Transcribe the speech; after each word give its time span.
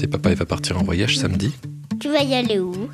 sais, 0.00 0.06
papa, 0.06 0.30
il 0.30 0.36
va 0.36 0.44
partir 0.44 0.78
en 0.78 0.84
voyage 0.84 1.18
samedi. 1.18 1.54
Tu 2.00 2.08
vas 2.10 2.22
y 2.22 2.34
aller 2.34 2.58
où? 2.58 2.88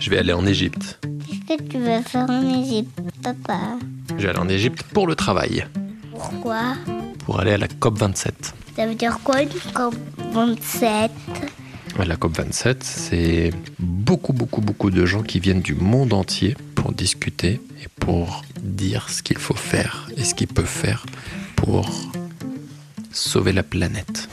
Je 0.00 0.10
vais 0.10 0.18
aller 0.18 0.32
en 0.32 0.44
Égypte. 0.44 0.98
Qu'est-ce 1.46 1.62
que 1.62 1.68
tu 1.68 1.78
vas 1.78 2.02
faire 2.02 2.28
en 2.28 2.62
Égypte, 2.62 3.00
papa? 3.22 3.78
Je 4.16 4.22
vais 4.24 4.30
aller 4.30 4.38
en 4.38 4.48
Égypte 4.48 4.82
pour 4.92 5.06
le 5.06 5.14
travail. 5.14 5.66
Pourquoi? 6.10 6.74
Pour 7.24 7.38
aller 7.38 7.52
à 7.52 7.58
la 7.58 7.68
COP 7.68 7.98
27. 7.98 8.54
Ça 8.74 8.86
veut 8.86 8.94
dire 8.96 9.18
quoi 9.22 9.44
du 9.44 9.58
COP 9.72 9.94
27 10.32 11.10
La 12.04 12.16
COP 12.16 12.36
27, 12.36 12.82
c'est 12.82 13.50
beaucoup, 13.78 14.32
beaucoup, 14.32 14.60
beaucoup 14.60 14.90
de 14.90 15.06
gens 15.06 15.22
qui 15.22 15.38
viennent 15.38 15.62
du 15.62 15.74
monde 15.74 16.12
entier 16.12 16.56
pour 16.74 16.92
discuter 16.92 17.60
et 17.82 17.88
pour 18.00 18.42
dire 18.60 19.08
ce 19.10 19.22
qu'il 19.22 19.38
faut 19.38 19.54
faire 19.54 20.08
et 20.16 20.24
ce 20.24 20.34
qu'ils 20.34 20.48
peuvent 20.48 20.66
faire 20.66 21.06
pour 21.56 21.88
sauver 23.12 23.52
la 23.52 23.62
planète. 23.62 24.28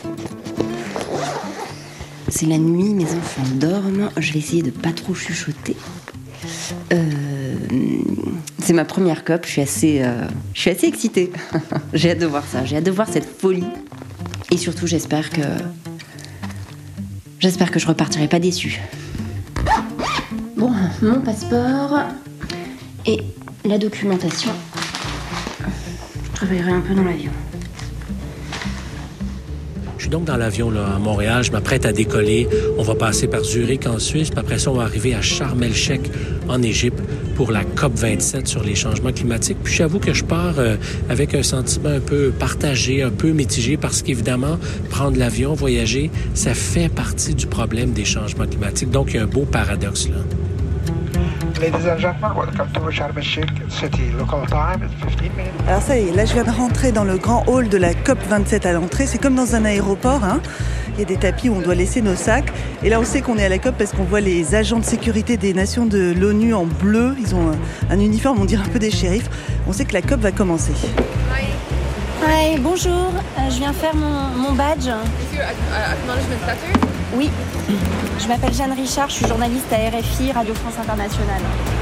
C'est 2.37 2.47
la 2.47 2.57
nuit, 2.57 2.93
mes 2.93 3.05
enfants 3.05 3.43
dorment. 3.53 4.09
Je 4.17 4.33
vais 4.33 4.39
essayer 4.39 4.61
de 4.61 4.69
pas 4.69 4.91
trop 4.91 5.15
chuchoter. 5.15 5.77
Euh, 6.91 7.55
c'est 8.59 8.73
ma 8.73 8.83
première 8.83 9.23
COP. 9.23 9.45
Je 9.45 9.51
suis 9.51 9.61
assez, 9.61 10.01
euh, 10.01 10.27
je 10.53 10.59
suis 10.59 10.69
assez 10.69 10.87
excitée. 10.87 11.31
j'ai 11.93 12.11
hâte 12.11 12.19
de 12.19 12.25
voir 12.25 12.43
ça. 12.45 12.65
J'ai 12.65 12.75
hâte 12.75 12.83
de 12.83 12.91
voir 12.91 13.07
cette 13.07 13.25
folie. 13.39 13.63
Et 14.51 14.57
surtout, 14.57 14.85
j'espère 14.85 15.29
que, 15.29 15.43
j'espère 17.39 17.71
que 17.71 17.79
je 17.79 17.87
repartirai 17.87 18.27
pas 18.27 18.39
déçue. 18.39 18.81
Bon, 20.57 20.73
mon 21.01 21.21
passeport 21.21 22.01
et 23.05 23.21
la 23.63 23.77
documentation. 23.77 24.51
Je 26.25 26.31
travaillerai 26.33 26.73
un 26.73 26.81
peu 26.81 26.93
dans 26.95 27.05
l'avion. 27.05 27.31
Suis 30.05 30.11
donc 30.11 30.25
dans 30.25 30.37
l'avion 30.37 30.69
à 30.69 30.99
Montréal, 30.99 31.43
je 31.43 31.51
m'apprête 31.51 31.83
à 31.83 31.91
décoller. 31.91 32.47
On 32.77 32.83
va 32.83 32.93
passer 32.93 33.25
par 33.25 33.43
Zurich 33.43 33.87
en 33.87 33.97
Suisse, 33.97 34.29
puis 34.29 34.37
après 34.39 34.59
ça, 34.59 34.69
on 34.69 34.75
va 34.75 34.83
arriver 34.83 35.15
à 35.15 35.21
Sharm 35.23 35.63
el-Sheikh 35.63 36.11
en 36.47 36.61
Égypte 36.61 36.99
pour 37.33 37.51
la 37.51 37.63
COP 37.63 37.95
27 37.95 38.47
sur 38.47 38.63
les 38.63 38.75
changements 38.75 39.11
climatiques. 39.11 39.57
Puis 39.63 39.73
j'avoue 39.73 39.97
que 39.97 40.13
je 40.13 40.23
pars 40.23 40.59
euh, 40.59 40.75
avec 41.09 41.33
un 41.33 41.41
sentiment 41.41 41.89
un 41.89 41.99
peu 42.01 42.29
partagé, 42.29 43.01
un 43.01 43.09
peu 43.09 43.31
mitigé, 43.31 43.77
parce 43.77 44.03
qu'évidemment, 44.03 44.59
prendre 44.91 45.17
l'avion, 45.17 45.55
voyager, 45.55 46.11
ça 46.35 46.53
fait 46.53 46.87
partie 46.87 47.33
du 47.33 47.47
problème 47.47 47.89
des 47.93 48.05
changements 48.05 48.45
climatiques. 48.45 48.91
Donc, 48.91 49.07
il 49.09 49.15
y 49.15 49.19
a 49.19 49.23
un 49.23 49.25
beau 49.25 49.45
paradoxe 49.45 50.07
là. 50.07 50.17
Ladies 51.65 51.87
and 51.87 51.97
gentlemen, 51.97 52.37
welcome 52.37 52.71
to 52.73 52.91
Sharm 52.91 53.17
el-Sheikh 53.17 53.49
City. 53.71 54.11
Local 54.11 54.45
time 54.45 54.83
is 54.83 54.91
15 55.03 55.35
minutes. 55.35 55.51
Alors 55.67 55.81
ça 55.81 55.97
y 55.97 56.09
est, 56.09 56.11
là 56.15 56.23
je 56.23 56.33
viens 56.33 56.43
de 56.43 56.51
rentrer 56.51 56.91
dans 56.91 57.03
le 57.03 57.17
grand 57.17 57.43
hall 57.47 57.69
de 57.69 57.77
la 57.77 57.93
COP27 57.93 58.67
à 58.67 58.73
l'entrée. 58.73 59.07
C'est 59.07 59.17
comme 59.17 59.33
dans 59.33 59.55
un 59.55 59.65
aéroport. 59.65 60.23
Hein. 60.23 60.41
Il 60.93 60.99
y 60.99 61.01
a 61.01 61.05
des 61.05 61.17
tapis 61.17 61.49
où 61.49 61.55
on 61.55 61.61
doit 61.61 61.73
laisser 61.73 62.03
nos 62.03 62.13
sacs. 62.13 62.53
Et 62.83 62.89
là 62.89 62.99
on 62.99 63.03
sait 63.03 63.21
qu'on 63.21 63.39
est 63.39 63.45
à 63.45 63.49
la 63.49 63.57
COP 63.57 63.73
parce 63.79 63.93
qu'on 63.93 64.03
voit 64.03 64.21
les 64.21 64.53
agents 64.53 64.77
de 64.77 64.85
sécurité 64.85 65.37
des 65.37 65.55
nations 65.55 65.87
de 65.87 66.13
l'ONU 66.15 66.53
en 66.53 66.67
bleu. 66.67 67.15
Ils 67.19 67.33
ont 67.33 67.49
un, 67.49 67.95
un 67.95 67.99
uniforme, 67.99 68.39
on 68.39 68.45
dirait 68.45 68.63
un 68.63 68.69
peu 68.69 68.77
des 68.77 68.91
shérifs. 68.91 69.31
On 69.67 69.73
sait 69.73 69.85
que 69.85 69.93
la 69.93 70.03
COP 70.03 70.19
va 70.19 70.31
commencer. 70.31 70.73
Hi, 72.27 72.59
bonjour. 72.59 73.11
Euh, 73.39 73.49
je 73.49 73.57
viens 73.57 73.73
faire 73.73 73.95
mon, 73.95 74.37
mon 74.37 74.51
badge. 74.51 74.87
Oui. 77.17 77.29
Je 78.19 78.27
m'appelle 78.27 78.53
Jeanne 78.53 78.73
Richard, 78.73 79.09
je 79.09 79.15
suis 79.15 79.27
journaliste 79.27 79.71
à 79.71 79.77
RFI, 79.89 80.31
Radio 80.31 80.53
France 80.53 80.73
Internationale. 80.81 81.41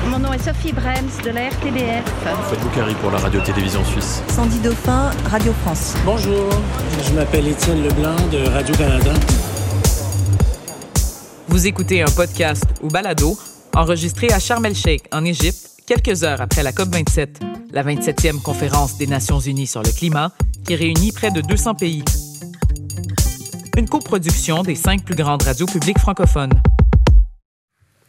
Mon 0.09 0.19
nom 0.19 0.31
est 0.33 0.43
Sophie 0.43 0.73
Brems 0.73 1.09
de 1.23 1.29
la 1.31 1.49
RTBF. 1.49 2.03
Faites-vous 2.49 2.69
carry 2.69 2.93
pour 2.95 3.09
la 3.09 3.17
radio-télévision 3.17 3.83
suisse. 3.85 4.21
Sandy 4.29 4.59
Dauphin, 4.59 5.11
Radio 5.29 5.51
France. 5.63 5.95
Bonjour, 6.05 6.49
je 7.03 7.13
m'appelle 7.13 7.47
Étienne 7.47 7.83
Leblanc 7.83 8.15
de 8.31 8.47
Radio-Canada. 8.49 9.13
Vous 11.47 11.67
écoutez 11.67 12.01
un 12.01 12.11
podcast 12.15 12.65
ou 12.81 12.89
balado 12.89 13.37
enregistré 13.75 14.31
à 14.31 14.39
Sharm 14.39 14.65
el-Sheikh, 14.65 15.05
en 15.11 15.25
Égypte, 15.25 15.71
quelques 15.87 16.23
heures 16.23 16.41
après 16.41 16.61
la 16.61 16.71
COP27, 16.71 17.27
la 17.71 17.83
27e 17.83 18.39
conférence 18.41 18.97
des 18.97 19.07
Nations 19.07 19.39
unies 19.39 19.67
sur 19.67 19.81
le 19.81 19.89
climat, 19.89 20.31
qui 20.65 20.75
réunit 20.75 21.11
près 21.11 21.31
de 21.31 21.41
200 21.41 21.75
pays. 21.75 22.03
Une 23.77 23.89
coproduction 23.89 24.61
des 24.61 24.75
cinq 24.75 25.03
plus 25.03 25.15
grandes 25.15 25.41
radios 25.43 25.65
publiques 25.65 25.97
francophones. 25.99 26.53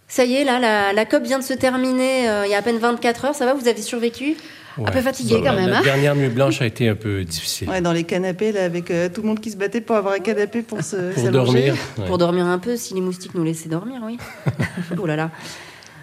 Ça 0.08 0.24
y 0.24 0.34
est, 0.34 0.44
là, 0.44 0.58
la, 0.58 0.92
la 0.92 1.04
COP 1.06 1.22
vient 1.24 1.38
de 1.38 1.44
se 1.44 1.54
terminer 1.54 2.28
euh, 2.28 2.46
il 2.46 2.50
y 2.50 2.54
a 2.54 2.58
à 2.58 2.62
peine 2.62 2.78
24 2.78 3.24
heures. 3.24 3.34
Ça 3.34 3.46
va, 3.46 3.54
vous 3.54 3.66
avez 3.66 3.80
survécu 3.80 4.36
Un 4.78 4.90
peu 4.90 5.00
fatigué 5.00 5.40
quand 5.42 5.54
même. 5.54 5.70
La 5.70 5.78
hein 5.78 5.82
dernière 5.82 6.14
nuit 6.14 6.28
blanche 6.28 6.60
a 6.60 6.66
été 6.66 6.88
un 6.88 6.94
peu 6.94 7.24
difficile. 7.24 7.68
Ouais, 7.70 7.80
dans 7.80 7.92
les 7.92 8.04
canapés, 8.04 8.52
là, 8.52 8.64
avec 8.64 8.90
euh, 8.90 9.08
tout 9.08 9.22
le 9.22 9.28
monde 9.28 9.40
qui 9.40 9.50
se 9.50 9.56
battait 9.56 9.80
pour 9.80 9.96
avoir 9.96 10.14
un 10.14 10.18
canapé 10.18 10.60
pour 10.62 10.82
se 10.82 11.12
Pour 11.12 11.24
s'allonger. 11.24 11.32
dormir. 11.32 11.74
ouais. 11.98 12.06
Pour 12.06 12.18
dormir 12.18 12.44
un 12.46 12.58
peu, 12.58 12.76
si 12.76 12.92
les 12.94 13.00
moustiques 13.00 13.34
nous 13.34 13.44
laissaient 13.44 13.70
dormir, 13.70 14.02
oui. 14.04 14.18
oh 15.00 15.06
là 15.06 15.16
là. 15.16 15.30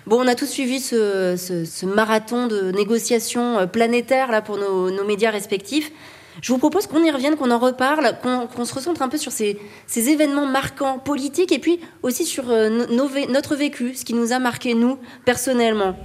Bon, 0.08 0.20
on 0.20 0.28
a 0.28 0.34
tous 0.34 0.48
suivi 0.48 0.80
ce, 0.80 1.36
ce- 1.38 1.64
ce 1.66 1.86
marathon 1.86 2.48
de 2.48 2.72
négociations 2.72 3.60
euh, 3.60 3.66
planétaires 3.68 4.32
là, 4.32 4.42
pour 4.42 4.58
nos, 4.58 4.90
nos 4.90 5.06
médias 5.06 5.30
respectifs. 5.30 5.92
Je 6.42 6.52
vous 6.52 6.58
propose 6.58 6.88
qu'on 6.88 7.04
y 7.04 7.12
revienne, 7.12 7.36
qu'on 7.36 7.52
en 7.52 7.60
reparle, 7.60 8.18
qu'on 8.22 8.66
se 8.66 8.74
recentre 8.74 9.04
un 9.04 9.10
peu 9.10 9.18
sur 9.18 9.32
ces, 9.32 9.60
ces 9.86 10.10
événements 10.10 10.48
marquants 10.48 10.98
politiques 10.98 11.52
et 11.52 11.60
puis 11.60 11.80
aussi 12.02 12.26
sur 12.26 12.50
euh, 12.50 12.88
nos 12.88 13.10
notre 13.30 13.56
vécu, 13.56 13.94
ce 13.96 14.04
qui 14.04 14.16
nous 14.16 14.34
a 14.34 14.40
marqué, 14.40 14.74
nous, 14.74 14.98
personnellement. 15.24 15.96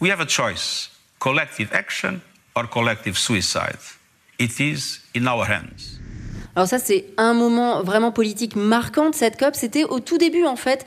We 0.00 0.12
have 0.12 0.20
a 0.20 0.28
choice 0.28 0.90
collective 1.18 1.68
action 1.72 2.20
or 2.54 2.68
collective 2.68 3.16
suicide. 3.16 3.78
It 4.38 4.60
is 4.60 5.00
in 5.16 5.26
our 5.26 5.48
hands. 5.48 6.00
Alors 6.54 6.68
ça, 6.68 6.78
c'est 6.78 7.06
un 7.16 7.32
moment 7.32 7.82
vraiment 7.82 8.12
politique 8.12 8.56
marquant 8.56 9.08
de 9.08 9.14
cette 9.14 9.38
COP. 9.38 9.54
C'était 9.54 9.84
au 9.84 10.00
tout 10.00 10.18
début, 10.18 10.44
en 10.44 10.56
fait, 10.56 10.84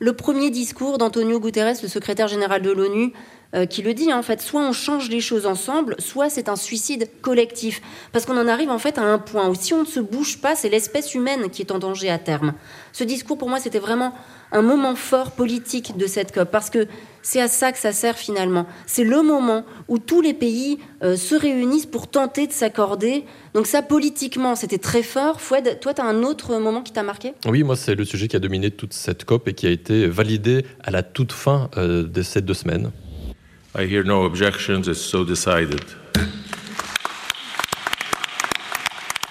le 0.00 0.12
premier 0.12 0.50
discours 0.50 0.98
d'Antonio 0.98 1.38
Guterres, 1.38 1.76
le 1.82 1.88
secrétaire 1.88 2.26
général 2.26 2.62
de 2.62 2.70
l'ONU, 2.72 3.12
euh, 3.54 3.66
qui 3.66 3.82
le 3.82 3.94
dit, 3.94 4.10
hein, 4.10 4.18
en 4.18 4.22
fait, 4.22 4.40
soit 4.40 4.60
on 4.60 4.72
change 4.72 5.08
les 5.10 5.20
choses 5.20 5.46
ensemble, 5.46 5.94
soit 5.98 6.28
c'est 6.28 6.48
un 6.48 6.56
suicide 6.56 7.08
collectif. 7.22 7.80
Parce 8.12 8.26
qu'on 8.26 8.36
en 8.36 8.48
arrive, 8.48 8.70
en 8.70 8.78
fait, 8.78 8.98
à 8.98 9.02
un 9.02 9.18
point 9.18 9.48
où 9.48 9.54
si 9.54 9.72
on 9.72 9.82
ne 9.82 9.86
se 9.86 10.00
bouge 10.00 10.38
pas, 10.38 10.56
c'est 10.56 10.68
l'espèce 10.68 11.14
humaine 11.14 11.50
qui 11.50 11.62
est 11.62 11.70
en 11.70 11.78
danger 11.78 12.10
à 12.10 12.18
terme. 12.18 12.54
Ce 12.92 13.04
discours, 13.04 13.38
pour 13.38 13.48
moi, 13.48 13.60
c'était 13.60 13.78
vraiment 13.78 14.12
un 14.52 14.62
moment 14.62 14.94
fort 14.94 15.32
politique 15.32 15.96
de 15.96 16.06
cette 16.06 16.32
COP, 16.32 16.50
parce 16.50 16.70
que 16.70 16.86
c'est 17.22 17.40
à 17.40 17.48
ça 17.48 17.72
que 17.72 17.78
ça 17.78 17.92
sert 17.92 18.16
finalement. 18.16 18.66
C'est 18.86 19.02
le 19.02 19.22
moment 19.22 19.64
où 19.88 19.98
tous 19.98 20.20
les 20.20 20.34
pays 20.34 20.78
euh, 21.02 21.16
se 21.16 21.34
réunissent 21.34 21.86
pour 21.86 22.08
tenter 22.08 22.46
de 22.46 22.52
s'accorder. 22.52 23.24
Donc 23.54 23.66
ça, 23.66 23.82
politiquement, 23.82 24.54
c'était 24.54 24.78
très 24.78 25.02
fort. 25.02 25.40
Fouad, 25.40 25.80
toi, 25.80 25.94
tu 25.94 26.00
as 26.00 26.04
un 26.04 26.22
autre 26.22 26.58
moment 26.58 26.82
qui 26.82 26.92
t'a 26.92 27.02
marqué? 27.02 27.34
Oui, 27.46 27.62
moi, 27.62 27.76
c'est 27.76 27.94
le 27.94 28.04
sujet 28.04 28.28
qui 28.28 28.36
a 28.36 28.40
dominé 28.40 28.70
toute 28.70 28.92
cette 28.92 29.24
COP 29.24 29.48
et 29.48 29.54
qui 29.54 29.66
a 29.66 29.70
été 29.70 30.06
validé 30.06 30.64
à 30.82 30.90
la 30.90 31.02
toute 31.02 31.32
fin 31.32 31.70
euh, 31.76 32.04
de 32.04 32.22
ces 32.22 32.40
deux 32.40 32.54
semaines. 32.54 32.90
I 33.76 33.86
hear 33.86 34.04
no 34.04 34.22
objections. 34.22 34.86
It's 34.86 35.00
so 35.00 35.24
decided. 35.24 35.82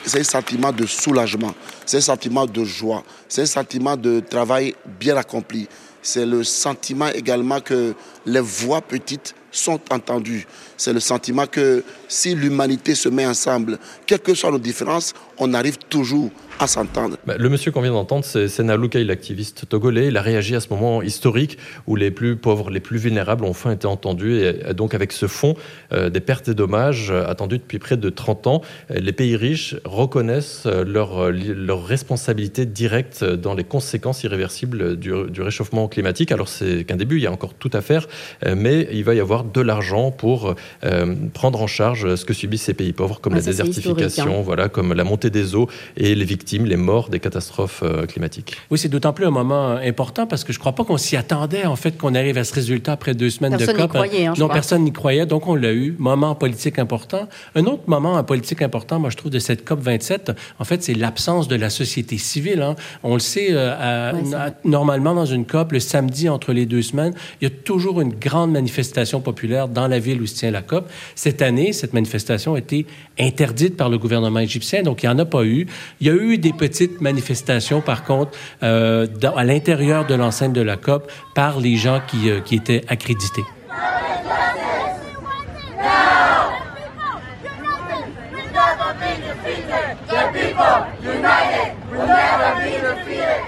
C'est 0.06 0.20
un 0.20 0.24
sentiment 0.24 0.74
de 0.74 0.86
soulagement, 0.86 1.56
c'est 1.86 1.98
un 1.98 2.02
sentiment 2.02 2.46
de 2.46 2.66
joie, 2.66 3.04
c'est 3.30 3.44
un 3.44 3.46
sentiment 3.46 3.96
de 3.96 4.20
travail 4.20 4.76
bien 5.00 5.16
accompli. 5.16 5.70
C'est 6.02 6.26
le 6.26 6.44
sentiment 6.44 7.08
également 7.08 7.62
que 7.62 7.96
les 8.26 8.42
voix 8.42 8.82
petites 8.82 9.34
sont 9.50 9.80
entendues. 9.90 10.46
C'est 10.76 10.92
le 10.92 11.00
sentiment 11.00 11.48
que 11.48 11.82
si 12.10 12.36
l'humanité 12.36 12.96
se 12.96 13.08
met 13.08 13.26
ensemble, 13.26 13.80
quelles 14.06 14.20
que 14.20 14.34
soient 14.34 14.52
nos 14.52 14.60
différences, 14.60 15.14
on 15.38 15.54
arrive 15.54 15.78
toujours 15.90 16.30
à 16.64 16.68
s'entendre. 16.68 17.18
Bah, 17.28 17.36
le 17.38 17.50
monsieur 17.50 17.72
qu'on 17.72 17.82
vient 17.82 17.92
d'entendre, 17.92 18.26
c'est 18.26 18.48
Sena 18.48 18.76
Loukai, 18.76 19.04
l'activiste 19.04 19.68
togolais. 19.70 20.08
Il 20.08 20.18
a 20.18 20.22
réagi 20.22 20.56
à 20.56 20.60
ce 20.60 20.70
moment 20.70 21.02
historique 21.02 21.58
où 21.88 21.96
les 21.96 22.12
plus 22.12 22.36
pauvres, 22.36 22.70
les 22.70 22.80
plus 22.80 22.98
vulnérables 22.98 23.44
ont 23.46 23.50
enfin 23.50 23.72
été 23.72 23.86
entendus. 23.88 24.42
Et 24.42 24.74
donc, 24.74 24.94
avec 24.94 25.12
ce 25.12 25.28
fonds 25.28 25.56
euh, 25.92 26.10
des 26.10 26.20
pertes 26.20 26.48
et 26.50 26.54
dommages 26.54 27.12
euh, 27.12 27.26
attendus 27.28 27.58
depuis 27.58 27.80
près 27.80 27.98
de 27.98 28.10
30 28.10 28.48
ans, 28.48 28.62
euh, 28.92 28.96
les 29.00 29.12
pays 29.12 29.36
riches 29.36 29.76
reconnaissent 29.86 30.66
leur, 30.66 31.30
li- 31.32 31.54
leur 31.56 31.86
responsabilité 31.86 32.66
directe 32.66 33.24
dans 33.24 33.54
les 33.54 33.64
conséquences 33.64 34.24
irréversibles 34.24 34.98
du, 34.98 35.12
du 35.30 35.42
réchauffement 35.42 35.88
climatique. 35.88 36.32
Alors, 36.32 36.48
c'est 36.48 36.84
qu'un 36.86 36.96
début, 36.96 37.18
il 37.18 37.24
y 37.24 37.28
a 37.28 37.32
encore 37.32 37.54
tout 37.54 37.72
à 37.74 37.82
faire, 37.82 38.08
mais 38.56 38.88
il 38.92 39.04
va 39.04 39.14
y 39.16 39.20
avoir 39.20 39.44
de 39.44 39.62
l'argent 39.62 40.12
pour 40.12 40.56
euh, 40.84 41.16
prendre 41.34 41.62
en 41.62 41.68
charge 41.68 42.16
ce 42.16 42.26
que 42.26 42.34
subissent 42.34 42.64
ces 42.64 42.74
pays 42.74 42.94
pauvres, 42.94 43.20
comme 43.20 43.34
Ah, 43.34 43.38
la 43.38 43.42
c'est 43.42 43.50
désertification, 43.52 44.40
hein. 44.40 44.44
voilà, 44.44 44.70
comme 44.70 44.94
la 44.94 45.04
montée 45.04 45.30
des 45.30 45.56
eaux 45.56 45.68
et 45.98 46.16
les 46.16 46.26
victimes, 46.26 46.53
les 46.60 46.76
morts 46.78 47.10
des 47.10 47.20
catastrophes 47.20 47.82
euh, 47.84 48.06
climatiques. 48.06 48.56
Oui, 48.70 48.78
c'est 48.78 48.90
d'autant 48.90 49.14
plus 49.14 49.26
un 49.26 49.32
moment 49.32 49.72
important 49.72 50.28
parce 50.28 50.44
que 50.44 50.54
je 50.54 50.60
crois 50.60 50.74
pas 50.74 50.84
qu'on 50.84 50.98
s'y 50.98 51.18
attendait, 51.18 51.66
en 51.66 51.76
fait, 51.76 51.98
qu'on 51.98 52.14
arrive 52.16 52.38
à 52.38 52.44
ce 52.44 52.54
résultat 52.54 52.94
après 52.94 53.14
deux 53.16 53.30
semaines 53.30 53.58
Personne 53.58 53.76
de 53.76 53.82
n'y 53.82 53.88
COP. 53.88 53.92
croyait, 53.94 54.26
hein, 54.28 54.34
non, 54.38 54.48
personne 54.48 54.84
n'y 54.84 54.94
croyait, 54.94 55.26
donc 55.26 55.48
on 55.48 55.56
l'a 55.56 55.74
eu. 55.74 55.96
Moment 55.98 56.36
politique 56.36 56.80
important. 56.80 57.28
Un 57.56 57.66
autre 57.66 57.84
moment 57.88 58.14
en 58.14 58.24
politique 58.24 58.62
important, 58.62 59.00
moi, 59.00 59.10
je 59.10 59.18
trouve, 59.18 59.32
de 59.32 59.40
cette 59.40 59.66
COP 59.66 59.80
27, 59.82 60.32
en 60.60 60.64
fait, 60.64 60.84
c'est 60.84 60.94
l'absence 60.94 61.48
de 61.48 61.56
la 61.56 61.70
société 61.70 62.18
civile. 62.18 62.62
hein. 62.62 62.76
On 63.04 63.14
le 63.16 63.20
sait, 63.20 63.48
euh, 63.52 63.74
à- 63.74 64.46
à- 64.48 64.52
normalement, 64.64 65.16
dans 65.16 65.26
une 65.26 65.46
COP, 65.46 65.72
le 65.74 65.80
samedi 65.80 66.30
entre 66.30 66.54
les 66.54 66.66
deux 66.66 66.82
semaines, 66.82 67.14
il 67.42 67.46
y 67.46 67.48
a 67.48 67.54
toujours 67.64 68.02
une 68.02 68.14
grande 68.14 68.52
manifestation 68.52 69.22
populaire 69.22 69.68
dans 69.68 69.88
la 69.88 70.00
ville 70.00 70.22
où 70.22 70.26
se 70.28 70.36
tient 70.36 70.52
la 70.52 70.62
COP. 70.62 70.90
Cette 71.16 71.42
année, 71.42 71.74
cette 71.74 71.94
manifestation 71.94 72.56
a 72.56 72.60
été 72.60 72.86
interdite 73.20 73.78
par 73.78 73.90
le 73.90 73.98
gouvernement 73.98 74.40
égyptien, 74.40 74.84
donc 74.84 75.04
il 75.04 75.06
n'y 75.10 75.14
en 75.16 75.20
a 75.20 75.26
pas 75.26 75.44
eu. 75.46 75.68
Il 76.02 76.08
y 76.08 76.10
a 76.10 76.14
eu 76.14 76.33
des 76.38 76.54
petites 76.54 77.02
manifestations, 77.02 77.82
par 77.82 78.04
contre, 78.04 78.32
euh, 78.62 79.08
à 79.36 79.44
l'intérieur 79.44 80.06
de 80.06 80.16
l'enceinte 80.16 80.54
de 80.54 80.62
la 80.62 80.78
COP 80.78 81.12
par 81.36 81.60
les 81.60 81.76
gens 81.76 82.02
qui, 82.08 82.30
euh, 82.30 82.40
qui 82.40 82.56
étaient 82.56 82.84
accrédités. 82.88 83.44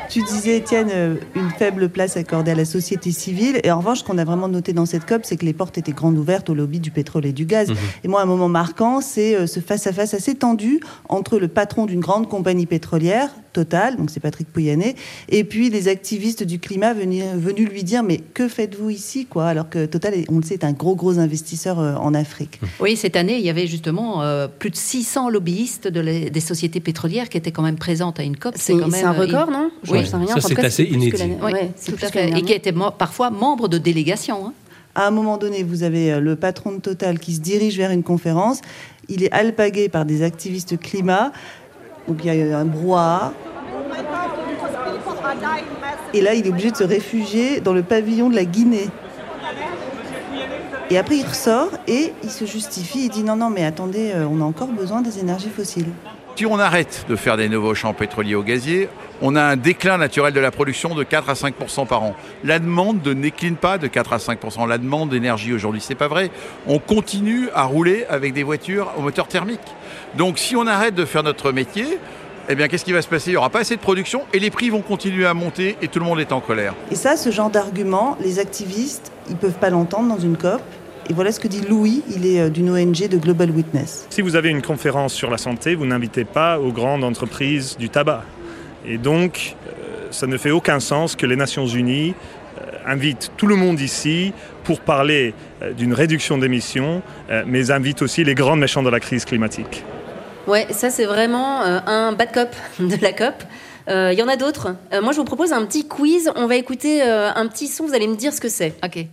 Tu 0.10 0.24
disais, 0.24 0.58
Étienne, 0.58 0.90
euh, 0.92 1.16
une 1.36 1.45
faible 1.58 1.90
place 1.90 2.18
accordée 2.18 2.52
à 2.52 2.56
la 2.56 2.66
société 2.66 3.12
civile. 3.12 3.60
Et 3.64 3.72
en 3.72 3.80
revanche, 3.80 4.00
ce 4.00 4.04
qu'on 4.04 4.18
a 4.18 4.26
vraiment 4.26 4.48
noté 4.48 4.74
dans 4.74 4.86
cette 4.86 5.06
COP, 5.06 5.22
c'est 5.24 5.38
que 5.38 5.46
les 5.46 5.54
portes 5.54 5.78
étaient 5.78 5.92
grandes 5.92 6.18
ouvertes 6.18 6.50
au 6.50 6.54
lobby 6.54 6.80
du 6.80 6.92
pétrole 6.92 7.26
et 7.26 7.34
du 7.34 7.46
gaz. 7.46 7.70
Mhm. 7.70 7.78
Et 8.04 8.08
moi, 8.08 8.22
un 8.22 8.26
moment 8.26 8.50
marquant, 8.50 9.02
c'est 9.02 9.36
euh, 9.36 9.48
ce 9.48 9.60
face-à-face 9.60 10.14
assez 10.14 10.36
tendu 10.36 10.80
entre 11.10 11.40
le 11.40 11.48
patron 11.48 11.86
d'une 11.86 12.00
grande 12.00 12.30
compagnie 12.30 12.66
pétrolière, 12.66 13.30
Total, 13.56 13.96
donc 13.96 14.10
c'est 14.10 14.20
Patrick 14.20 14.52
Pouyanné, 14.52 14.96
et 15.30 15.46
puis 15.46 15.70
les 15.70 15.88
activistes 15.88 16.44
du 16.44 16.60
climat 16.60 16.94
venus, 16.94 17.24
venus 17.36 17.70
lui 17.70 17.84
dire 17.86 18.04
Mais 18.04 18.18
que 18.34 18.50
faites-vous 18.50 18.90
ici 18.90 19.26
quoi? 19.28 19.48
Alors 19.48 19.70
que 19.70 19.86
Total, 19.86 20.14
on 20.28 20.38
le 20.40 20.44
sait, 20.44 20.56
est 20.56 20.66
un 20.66 20.74
gros, 20.74 20.94
gros 20.96 21.20
investisseur 21.20 21.80
euh, 21.80 21.96
en 21.96 22.14
Afrique. 22.14 22.60
Oui, 22.82 22.98
cette 22.98 23.16
année, 23.16 23.38
il 23.38 23.46
y 23.46 23.50
avait 23.50 23.66
justement 23.66 24.22
euh, 24.24 24.48
plus 24.50 24.72
de 24.72 24.76
600 24.76 25.30
lobbyistes 25.30 25.88
de 25.88 26.02
les- 26.02 26.30
des 26.30 26.40
sociétés 26.42 26.82
pétrolières 26.82 27.30
qui 27.30 27.38
étaient 27.38 27.54
quand 27.54 27.62
même 27.64 27.78
présentes 27.78 28.20
à 28.20 28.24
une 28.24 28.36
COP. 28.36 28.56
C'est- 28.58 28.74
quand 28.74 28.92
c'est 28.92 29.04
même, 29.04 29.06
un 29.06 29.12
record, 29.14 29.48
euh, 29.48 29.54
non? 29.54 29.72
Je 29.84 29.92
Oui, 29.94 30.06
sais 30.06 30.18
rien. 30.18 30.28
Ça, 30.28 30.42
c'est 30.42 30.60
assez 30.66 30.84
plus 30.84 30.92
que 31.12 31.18
inédit. 31.18 31.24
Oui, 31.42 31.52
ouais, 31.54 31.72
tout 31.86 31.96
à 32.06 32.08
fait. 32.12 32.30
Et 32.38 32.42
qui 32.42 32.52
étaient 32.52 32.74
mo- 32.74 32.92
parfois 32.92 33.30
membres 33.30 33.70
de 33.70 33.78
délégations. 33.78 34.48
hein. 34.48 34.54
À 34.98 35.08
un 35.08 35.12
moment 35.12 35.38
donné, 35.38 35.64
vous 35.64 35.84
avez 35.84 36.20
le 36.20 36.36
patron 36.36 36.72
de 36.74 36.80
Total 36.80 37.20
qui 37.20 37.34
se 37.36 37.40
dirige 37.42 37.78
vers 37.78 37.92
une 37.92 38.04
conférence. 38.04 38.60
Il 39.10 39.24
est 39.24 39.32
alpagué 39.32 39.88
par 39.90 40.04
des 40.06 40.24
activistes 40.24 40.78
climat. 40.80 41.32
Donc 42.08 42.18
il 42.24 42.28
y 42.28 42.30
a 42.30 42.36
eu 42.36 42.54
un 42.54 42.66
brouhaha. 42.66 43.34
Et 46.14 46.22
là, 46.22 46.34
il 46.34 46.46
est 46.46 46.50
obligé 46.50 46.72
de 46.72 46.78
se 46.78 46.84
réfugier 46.84 47.60
dans 47.60 47.74
le 47.74 47.84
pavillon 47.84 48.30
de 48.30 48.36
la 48.36 48.46
Guinée. 48.46 48.90
Et 50.90 50.98
après, 50.98 51.18
il 51.18 51.26
ressort 51.26 51.72
et 51.88 52.14
il 52.24 52.30
se 52.30 52.46
justifie. 52.46 53.06
Il 53.06 53.10
dit 53.10 53.24
non, 53.24 53.36
non, 53.36 53.50
mais 53.50 53.66
attendez, 53.66 54.12
euh, 54.14 54.28
on 54.30 54.40
a 54.40 54.46
encore 54.46 54.68
besoin 54.68 55.02
des 55.02 55.20
énergies 55.20 55.50
fossiles. 55.50 55.90
Si 56.38 56.46
on 56.46 56.60
arrête 56.60 57.06
de 57.08 57.16
faire 57.16 57.38
des 57.38 57.48
nouveaux 57.48 57.76
champs 57.76 57.94
pétroliers 57.94 58.36
ou 58.36 58.44
gaziers, 58.44 58.90
on 59.22 59.38
a 59.38 59.42
un 59.42 59.56
déclin 59.56 59.98
naturel 59.98 60.34
de 60.34 60.42
la 60.42 60.52
production 60.52 60.94
de 60.94 61.04
4 61.04 61.30
à 61.30 61.34
5% 61.34 61.88
par 61.88 62.04
an. 62.04 62.14
La 62.44 62.60
demande 62.60 63.02
ne 63.08 63.14
décline 63.14 63.56
pas 63.56 63.78
de 63.78 63.88
4 63.88 64.12
à 64.12 64.18
5% 64.18 64.68
La 64.68 64.78
demande 64.78 65.12
d'énergie 65.12 65.54
aujourd'hui, 65.54 65.80
c'est 65.80 65.96
pas 65.96 66.10
vrai. 66.10 66.32
On 66.68 66.78
continue 66.78 67.48
à 67.56 67.64
rouler 67.64 68.06
avec 68.10 68.34
des 68.34 68.44
voitures 68.44 68.92
au 68.98 69.02
moteur 69.02 69.30
thermique. 69.30 69.62
Donc 70.18 70.38
si 70.38 70.58
on 70.58 70.68
arrête 70.68 70.94
de 70.94 71.06
faire 71.06 71.24
notre 71.24 71.54
métier, 71.54 72.00
eh 72.50 72.68
qu'est-ce 72.68 72.84
qui 72.84 72.92
va 72.92 73.02
se 73.02 73.08
passer? 73.08 73.30
Il 73.30 73.34
n'y 73.36 73.38
aura 73.38 73.50
pas 73.50 73.60
assez 73.60 73.78
de 73.78 73.82
production 73.82 74.24
et 74.34 74.40
les 74.40 74.52
prix 74.52 74.70
vont 74.70 74.82
continuer 74.82 75.26
à 75.26 75.34
monter 75.34 75.78
et 75.82 75.88
tout 75.88 76.00
le 76.00 76.06
monde 76.06 76.20
est 76.20 76.34
en 76.34 76.42
colère. 76.42 76.74
Et 76.92 76.96
ça, 76.96 77.16
ce 77.16 77.32
genre 77.32 77.50
d'argument, 77.50 78.18
les 78.20 78.40
activistes, 78.40 79.14
ils 79.30 79.38
peuvent 79.38 79.54
pas 79.54 79.70
l'entendre 79.70 80.10
dans 80.10 80.20
une 80.20 80.36
COP. 80.36 80.62
Et 81.10 81.14
voilà 81.14 81.32
ce 81.32 81.40
que 81.40 81.48
dit 81.48 81.62
Louis, 81.62 82.04
il 82.16 82.26
est 82.26 82.42
euh, 82.42 82.50
d'une 82.50 82.70
ONG 82.70 83.08
de 83.08 83.18
Global 83.18 83.52
Witness. 83.52 84.08
Si 84.10 84.22
vous 84.22 84.36
avez 84.36 84.50
une 84.50 84.62
conférence 84.62 85.14
sur 85.14 85.30
la 85.30 85.38
santé, 85.38 85.76
vous 85.76 85.86
n'invitez 85.86 86.26
pas 86.26 86.60
aux 86.60 86.72
grandes 86.72 87.04
entreprises 87.04 87.78
du 87.78 87.90
tabac. 87.90 88.24
Et 88.88 88.98
donc, 88.98 89.56
euh, 89.68 90.08
ça 90.12 90.28
ne 90.28 90.38
fait 90.38 90.52
aucun 90.52 90.80
sens 90.80 91.16
que 91.16 91.26
les 91.26 91.36
Nations 91.36 91.68
Unies 91.68 92.16
euh, 92.58 92.72
invitent 92.86 93.32
tout 93.38 93.48
le 93.48 93.56
monde 93.56 93.80
ici 93.80 94.34
pour 94.64 94.80
parler 94.80 95.36
d'une 95.78 95.94
réduction 95.94 96.40
d'émissions, 96.40 97.04
mais 97.46 97.70
invitent 97.70 98.02
aussi 98.02 98.24
les 98.24 98.34
grands 98.34 98.56
méchants 98.56 98.82
de 98.82 98.90
la 98.90 99.00
crise 99.00 99.24
climatique. 99.24 99.84
Ouais, 100.48 100.66
ça 100.72 100.90
c'est 100.90 101.06
vraiment 101.06 101.62
un 101.62 102.14
bad 102.14 102.32
cop 102.34 102.50
de 102.80 103.00
la 103.00 103.14
COP. 103.14 103.44
Euh, 103.90 104.12
Il 104.14 104.20
y 104.20 104.24
en 104.24 104.28
a 104.28 104.36
d'autres. 104.36 104.76
Euh, 104.94 105.02
moi, 105.02 105.12
je 105.12 105.18
vous 105.18 105.26
propose 105.26 105.54
un 105.54 105.66
petit 105.66 105.88
quiz. 105.88 106.32
On 106.36 106.48
va 106.48 106.56
écouter 106.56 107.04
euh, 107.04 107.32
un 107.34 107.48
petit 107.48 107.68
son. 107.68 107.86
Vous 107.86 107.94
allez 107.94 108.08
me 108.08 108.16
dire 108.16 108.34
ce 108.34 108.42
que 108.42 108.50
c'est. 108.50 108.74
Ok. 108.84 109.06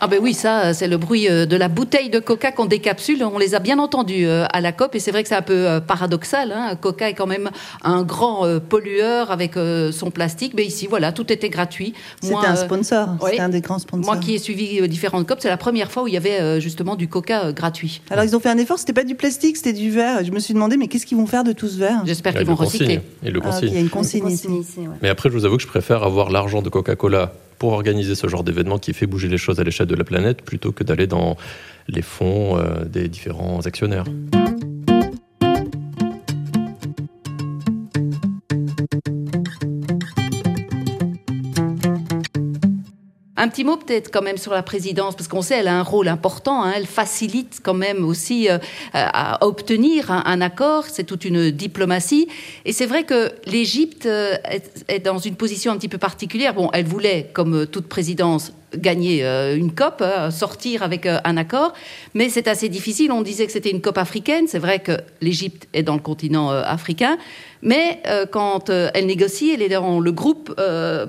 Ah 0.00 0.08
ben 0.08 0.18
oui, 0.22 0.34
ça, 0.34 0.74
c'est 0.74 0.88
le 0.88 0.98
bruit 0.98 1.26
euh, 1.28 1.46
de 1.46 1.56
la 1.56 1.68
bouteille 1.68 2.10
de 2.10 2.18
coca 2.18 2.52
qu'on 2.52 2.66
décapsule. 2.66 3.24
On 3.24 3.38
les 3.38 3.54
a 3.54 3.60
bien 3.60 3.78
entendus 3.78 4.26
euh, 4.26 4.44
à 4.52 4.60
la 4.60 4.72
COP 4.72 4.94
et 4.94 5.00
c'est 5.00 5.10
vrai 5.10 5.22
que 5.22 5.28
c'est 5.28 5.34
un 5.34 5.40
peu 5.42 5.54
euh, 5.66 5.80
paradoxal. 5.80 6.52
Hein. 6.52 6.76
Coca 6.78 7.08
est 7.08 7.14
quand 7.14 7.26
même 7.26 7.50
un 7.82 8.02
grand 8.02 8.44
euh, 8.44 8.60
pollueur 8.60 9.30
avec 9.30 9.56
euh, 9.56 9.92
son 9.92 10.10
plastique. 10.10 10.52
Mais 10.54 10.64
ici, 10.66 10.86
voilà, 10.86 11.12
tout 11.12 11.32
était 11.32 11.48
gratuit. 11.48 11.94
C'était 12.20 12.34
Moi, 12.34 12.46
un 12.46 12.52
euh, 12.52 12.56
sponsor, 12.56 13.08
oui. 13.22 13.30
c'était 13.30 13.42
un 13.42 13.48
des 13.48 13.62
grands 13.62 13.78
sponsors. 13.78 14.04
Moi 14.14 14.20
qui 14.22 14.34
ai 14.34 14.38
suivi 14.38 14.80
euh, 14.80 14.86
différentes 14.86 15.26
COP, 15.26 15.38
c'est 15.40 15.48
la 15.48 15.56
première 15.56 15.90
fois 15.90 16.02
où 16.02 16.08
il 16.08 16.14
y 16.14 16.18
avait 16.18 16.40
euh, 16.40 16.60
justement 16.60 16.94
du 16.94 17.08
coca 17.08 17.46
euh, 17.46 17.52
gratuit. 17.52 18.02
Alors 18.10 18.24
ils 18.24 18.36
ont 18.36 18.40
fait 18.40 18.50
un 18.50 18.58
effort, 18.58 18.78
c'était 18.78 18.92
pas 18.92 19.04
du 19.04 19.14
plastique, 19.14 19.56
c'était 19.56 19.72
du 19.72 19.90
verre. 19.90 20.22
Je 20.24 20.30
me 20.30 20.40
suis 20.40 20.52
demandé, 20.52 20.76
mais 20.76 20.88
qu'est-ce 20.88 21.06
qu'ils 21.06 21.16
vont 21.16 21.26
faire 21.26 21.42
de 21.44 21.52
tout 21.52 21.68
ce 21.68 21.78
verre? 21.78 22.02
J'espère 22.04 22.34
Ah, 22.36 22.42
ils 22.42 22.46
le 22.46 22.54
consignent. 22.54 23.00
Ils 23.22 23.32
le 23.32 23.40
Ah, 23.42 23.58
il 23.62 23.72
y 23.72 23.76
a 23.78 23.80
une 23.80 23.88
consigne 23.88 24.28
ici. 24.28 24.48
Mais 25.00 25.08
après, 25.08 25.30
je 25.30 25.34
vous 25.34 25.46
avoue 25.46 25.56
que 25.56 25.62
je 25.62 25.68
préfère 25.68 26.02
avoir 26.02 26.30
l'argent 26.30 26.60
de 26.60 26.68
Coca-Cola 26.68 27.32
pour 27.58 27.72
organiser 27.72 28.14
ce 28.14 28.26
genre 28.28 28.44
d'événement 28.44 28.78
qui 28.78 28.92
fait 28.92 29.06
bouger 29.06 29.28
les 29.28 29.38
choses 29.38 29.60
à 29.60 29.64
l'échelle 29.64 29.86
de 29.86 29.94
la 29.94 30.04
planète 30.04 30.42
plutôt 30.42 30.72
que 30.72 30.84
d'aller 30.84 31.06
dans 31.06 31.36
les 31.88 32.02
fonds 32.02 32.58
euh, 32.58 32.84
des 32.84 33.08
différents 33.08 33.60
actionnaires. 33.66 34.04
Un 43.36 43.48
petit 43.48 43.64
mot 43.64 43.76
peut-être 43.76 44.10
quand 44.10 44.22
même 44.22 44.38
sur 44.38 44.52
la 44.52 44.62
présidence, 44.62 45.14
parce 45.14 45.28
qu'on 45.28 45.42
sait, 45.42 45.56
elle 45.56 45.68
a 45.68 45.78
un 45.78 45.82
rôle 45.82 46.08
important, 46.08 46.62
hein, 46.62 46.72
elle 46.74 46.86
facilite 46.86 47.60
quand 47.62 47.74
même 47.74 48.04
aussi 48.04 48.48
euh, 48.48 48.58
à 48.92 49.44
obtenir 49.44 50.10
un, 50.10 50.40
accord, 50.40 50.84
c'est 50.86 51.04
toute 51.04 51.24
une 51.24 51.50
diplomatie. 51.50 52.28
Et 52.64 52.72
c'est 52.72 52.86
vrai 52.86 53.04
que 53.04 53.32
l'Égypte 53.46 54.06
euh, 54.06 54.36
est, 54.44 54.84
est 54.88 55.00
dans 55.00 55.18
une 55.18 55.36
position 55.36 55.72
un 55.72 55.76
petit 55.76 55.88
peu 55.88 55.98
particulière. 55.98 56.54
Bon, 56.54 56.70
elle 56.72 56.86
voulait, 56.86 57.30
comme 57.32 57.54
euh, 57.54 57.66
toute 57.66 57.88
présidence, 57.88 58.52
gagner 58.76 59.24
euh, 59.24 59.56
une 59.56 59.72
COP, 59.72 60.02
hein, 60.02 60.30
sortir 60.30 60.82
avec 60.82 61.06
euh, 61.06 61.18
un 61.24 61.36
accord, 61.36 61.72
mais 62.14 62.28
c'est 62.28 62.48
assez 62.48 62.68
difficile. 62.68 63.12
On 63.12 63.22
disait 63.22 63.46
que 63.46 63.52
c'était 63.52 63.70
une 63.70 63.80
COP 63.80 63.98
africaine, 63.98 64.46
c'est 64.48 64.58
vrai 64.58 64.80
que 64.80 64.92
l'Égypte 65.20 65.68
est 65.72 65.82
dans 65.82 65.94
le 65.94 66.00
continent 66.00 66.50
euh, 66.50 66.62
africain, 66.64 67.16
mais 67.62 68.00
quand 68.30 68.68
elle 68.68 69.06
négocie, 69.06 69.50
elle 69.52 69.62
est 69.62 69.70
dans 69.70 69.98
le 69.98 70.12
groupe 70.12 70.54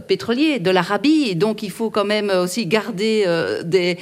pétrolier 0.07 0.59
de 0.59 0.71
l'Arabie, 0.71 1.27
et 1.29 1.35
donc 1.35 1.61
il 1.61 1.69
faut 1.69 1.89
quand 1.89 2.05
même 2.05 2.29
aussi 2.31 2.65
garder 2.65 3.25
des, 3.65 3.97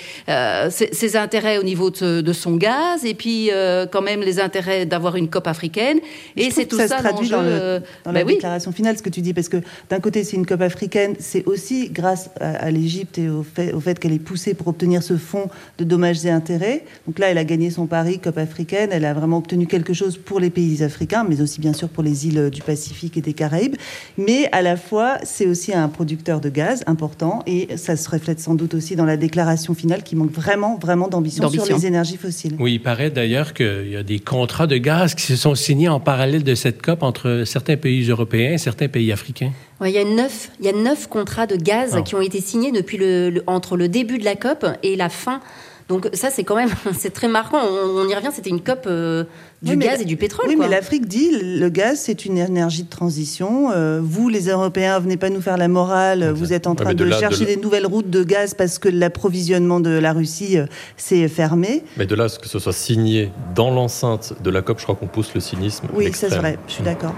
ses, 0.69 0.93
ses 0.93 1.15
intérêts 1.17 1.57
au 1.57 1.63
niveau 1.63 1.89
de, 1.89 2.21
de 2.21 2.33
son 2.33 2.55
gaz, 2.55 3.03
et 3.03 3.15
puis 3.15 3.49
quand 3.91 4.03
même 4.03 4.21
les 4.21 4.39
intérêts 4.39 4.85
d'avoir 4.85 5.15
une 5.15 5.27
COP 5.27 5.47
africaine. 5.47 5.99
Et 6.37 6.51
c'est 6.51 6.67
tout 6.67 6.77
ça 6.77 6.87
ça, 6.87 6.97
se 6.99 7.03
traduit 7.03 7.29
dans, 7.29 7.41
l'enjeu, 7.41 7.49
le- 7.49 7.79
dans 8.05 8.13
ben 8.13 8.19
la 8.19 8.25
oui. 8.25 8.33
déclaration 8.35 8.71
finale, 8.71 8.95
ce 8.97 9.03
que 9.03 9.09
tu 9.09 9.21
dis, 9.21 9.33
parce 9.33 9.49
que 9.49 9.57
d'un 9.89 9.99
côté 9.99 10.23
c'est 10.23 10.37
une 10.37 10.45
COP 10.45 10.61
africaine, 10.61 11.15
c'est 11.19 11.45
aussi 11.47 11.89
grâce 11.89 12.29
à, 12.39 12.51
à 12.57 12.71
l'Égypte 12.71 13.17
et 13.17 13.27
au 13.27 13.44
fait, 13.45 13.71
au 13.71 13.79
fait 13.79 13.99
qu'elle 13.99 14.11
est 14.11 14.19
poussée 14.19 14.53
pour 14.53 14.67
obtenir 14.67 15.01
ce 15.03 15.15
fonds 15.17 15.49
de 15.77 15.83
dommages 15.83 16.25
et 16.25 16.29
intérêts. 16.29 16.83
Donc 17.07 17.19
là, 17.19 17.27
elle 17.27 17.37
a 17.37 17.45
gagné 17.45 17.69
son 17.69 17.85
pari 17.87 18.19
COP 18.19 18.37
africaine, 18.37 18.89
elle 18.91 19.05
a 19.05 19.13
vraiment 19.13 19.37
obtenu 19.37 19.67
quelque 19.67 19.93
chose 19.93 20.17
pour 20.17 20.39
les 20.39 20.49
pays 20.49 20.83
africains, 20.83 21.25
mais 21.27 21.41
aussi 21.41 21.61
bien 21.61 21.73
sûr 21.73 21.89
pour 21.89 22.03
les 22.03 22.27
îles 22.27 22.49
du 22.49 22.61
Pacifique 22.61 23.17
et 23.17 23.21
des 23.21 23.33
Caraïbes. 23.33 23.75
Mais 24.17 24.49
à 24.51 24.61
la 24.61 24.77
fois, 24.77 25.17
c'est 25.23 25.45
aussi 25.45 25.73
un 25.73 25.87
producteur 25.87 26.41
de 26.41 26.49
gaz 26.49 26.83
important, 26.87 27.43
et 27.47 27.77
ça 27.77 27.95
se 27.95 28.09
reflète 28.09 28.39
sans 28.39 28.55
doute 28.55 28.73
aussi 28.73 28.95
dans 28.95 29.05
la 29.05 29.17
déclaration 29.17 29.73
finale 29.73 30.03
qui 30.03 30.15
manque 30.15 30.31
vraiment, 30.31 30.77
vraiment 30.77 31.07
d'ambition 31.07 31.49
sur 31.49 31.65
les 31.65 31.85
énergies 31.85 32.17
fossiles. 32.17 32.55
Oui, 32.59 32.73
il 32.73 32.81
paraît 32.81 33.11
d'ailleurs 33.11 33.53
qu'il 33.53 33.89
y 33.89 33.95
a 33.95 34.03
des 34.03 34.19
contrats 34.19 34.67
de 34.67 34.77
gaz 34.77 35.15
qui 35.15 35.23
se 35.23 35.35
sont 35.35 35.55
signés 35.55 35.89
en 35.89 35.99
parallèle 35.99 36.43
de 36.43 36.55
cette 36.55 36.81
COP 36.81 37.03
entre 37.03 37.43
certains 37.45 37.77
pays 37.77 38.09
européens 38.09 38.53
et 38.53 38.57
certains 38.57 38.87
pays 38.87 39.11
africains. 39.11 39.51
Ouais, 39.81 39.91
il, 39.91 39.95
y 39.95 39.99
a 39.99 40.05
neuf, 40.05 40.51
il 40.59 40.65
y 40.65 40.69
a 40.69 40.73
neuf 40.73 41.07
contrats 41.07 41.47
de 41.47 41.55
gaz 41.57 41.91
Ah. 41.95 42.01
qui 42.01 42.15
ont 42.15 42.21
été 42.21 42.39
signés 42.39 42.71
depuis 42.71 42.97
le, 42.97 43.29
le- 43.29 43.43
entre 43.45 43.75
le 43.75 43.89
début 43.89 44.17
de 44.17 44.23
la 44.25 44.35
COP 44.35 44.65
et 44.83 44.95
la 44.95 45.09
fin. 45.09 45.41
Donc 45.89 46.09
ça, 46.13 46.29
c'est 46.31 46.43
quand 46.45 46.55
même 46.55 46.69
c'est 46.97 47.11
très 47.13 47.27
marquant. 47.27 47.59
On, 47.61 47.99
on 48.05 48.07
y 48.07 48.15
revient, 48.15 48.29
c'était 48.33 48.49
une 48.49 48.61
COP 48.61 48.85
euh, 48.87 49.25
du 49.61 49.73
Oui, 49.73 49.77
gaz 49.77 49.97
la- 49.97 50.01
et 50.01 50.05
du 50.05 50.15
pétrole. 50.17 50.45
Oui, 50.47 50.55
quoi. 50.55 50.65
mais 50.65 50.71
l'Afrique 50.73 51.07
dit 51.07 51.29
le 51.31 51.67
gaz, 51.69 51.99
c'est 51.99 52.23
une 52.25 52.37
énergie 52.37 52.83
de 52.83 52.89
transition. 52.89 53.69
Euh, 53.71 53.99
vous, 54.01 54.29
les 54.29 54.47
Européens, 54.47 54.97
venez 54.99 55.17
pas 55.17 55.29
nous 55.29 55.41
faire 55.41 55.57
la 55.57 55.67
morale. 55.67 56.31
Vous 56.31 56.53
êtes 56.53 56.67
en 56.67 56.73
train 56.75 56.93
de 56.93 56.97
de, 56.97 57.03
là- 57.03 57.17
de 57.17 57.19
chercher 57.21 57.45
des 57.45 57.57
nouvelles 57.57 57.85
routes 57.85 58.09
de 58.09 58.23
gaz 58.23 58.53
parce 58.53 58.79
que 58.79 58.87
l'approvisionnement 58.87 59.81
de 59.81 59.89
la 59.91 60.13
Russie 60.13 60.57
euh, 60.57 60.65
s'est 60.97 61.27
fermé. 61.27 61.83
Mais 61.97 62.05
de 62.05 62.15
là 62.15 62.23
à 62.23 62.29
ce 62.29 62.39
que 62.39 62.47
ce 62.47 62.59
soit 62.59 62.71
signé 62.73 63.29
dans 63.53 63.71
l'enceinte 63.71 64.33
de 64.41 64.49
la 64.49 64.61
COP, 64.61 64.79
je 64.79 64.83
crois 64.83 64.95
qu'on 64.95 65.07
pousse 65.07 65.33
le 65.35 65.41
cynisme. 65.41 65.87
Oui, 65.93 66.11
ça 66.13 66.29
c'est 66.29 66.37
vrai. 66.37 66.57
Je 66.69 66.73
suis 66.73 66.83
d'accord. 66.83 67.13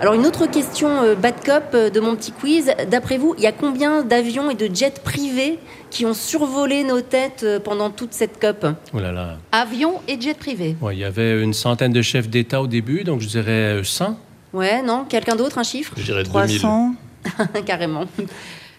Alors 0.00 0.14
une 0.14 0.24
autre 0.24 0.46
question 0.46 1.02
euh, 1.02 1.14
bad 1.14 1.34
cop 1.44 1.62
euh, 1.74 1.90
de 1.90 2.00
mon 2.00 2.16
petit 2.16 2.32
quiz. 2.32 2.72
D'après 2.90 3.18
vous, 3.18 3.34
il 3.36 3.44
y 3.44 3.46
a 3.46 3.52
combien 3.52 4.02
d'avions 4.02 4.50
et 4.50 4.54
de 4.54 4.74
jets 4.74 4.94
privés 5.04 5.58
qui 5.90 6.06
ont 6.06 6.14
survolé 6.14 6.84
nos 6.84 7.02
têtes 7.02 7.42
euh, 7.42 7.60
pendant 7.60 7.90
toute 7.90 8.14
cette 8.14 8.40
COP? 8.40 8.66
Oh 8.94 8.98
là 8.98 9.12
là. 9.12 9.36
Avions 9.52 10.00
et 10.08 10.18
jets 10.18 10.32
privés. 10.32 10.74
Ouais, 10.80 10.96
il 10.96 11.00
y 11.00 11.04
avait 11.04 11.42
une 11.42 11.52
centaine 11.52 11.92
de 11.92 12.00
chefs 12.00 12.30
d'État 12.30 12.62
au 12.62 12.66
début, 12.66 13.04
donc 13.04 13.20
je 13.20 13.26
dirais 13.26 13.80
euh, 13.80 13.84
100. 13.84 14.18
Ouais, 14.54 14.80
non? 14.80 15.04
Quelqu'un 15.04 15.36
d'autre, 15.36 15.58
un 15.58 15.64
chiffre? 15.64 15.92
Je 15.98 16.04
dirais 16.04 16.22
300. 16.22 16.94
Carrément. 17.66 18.06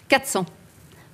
400. 0.10 0.46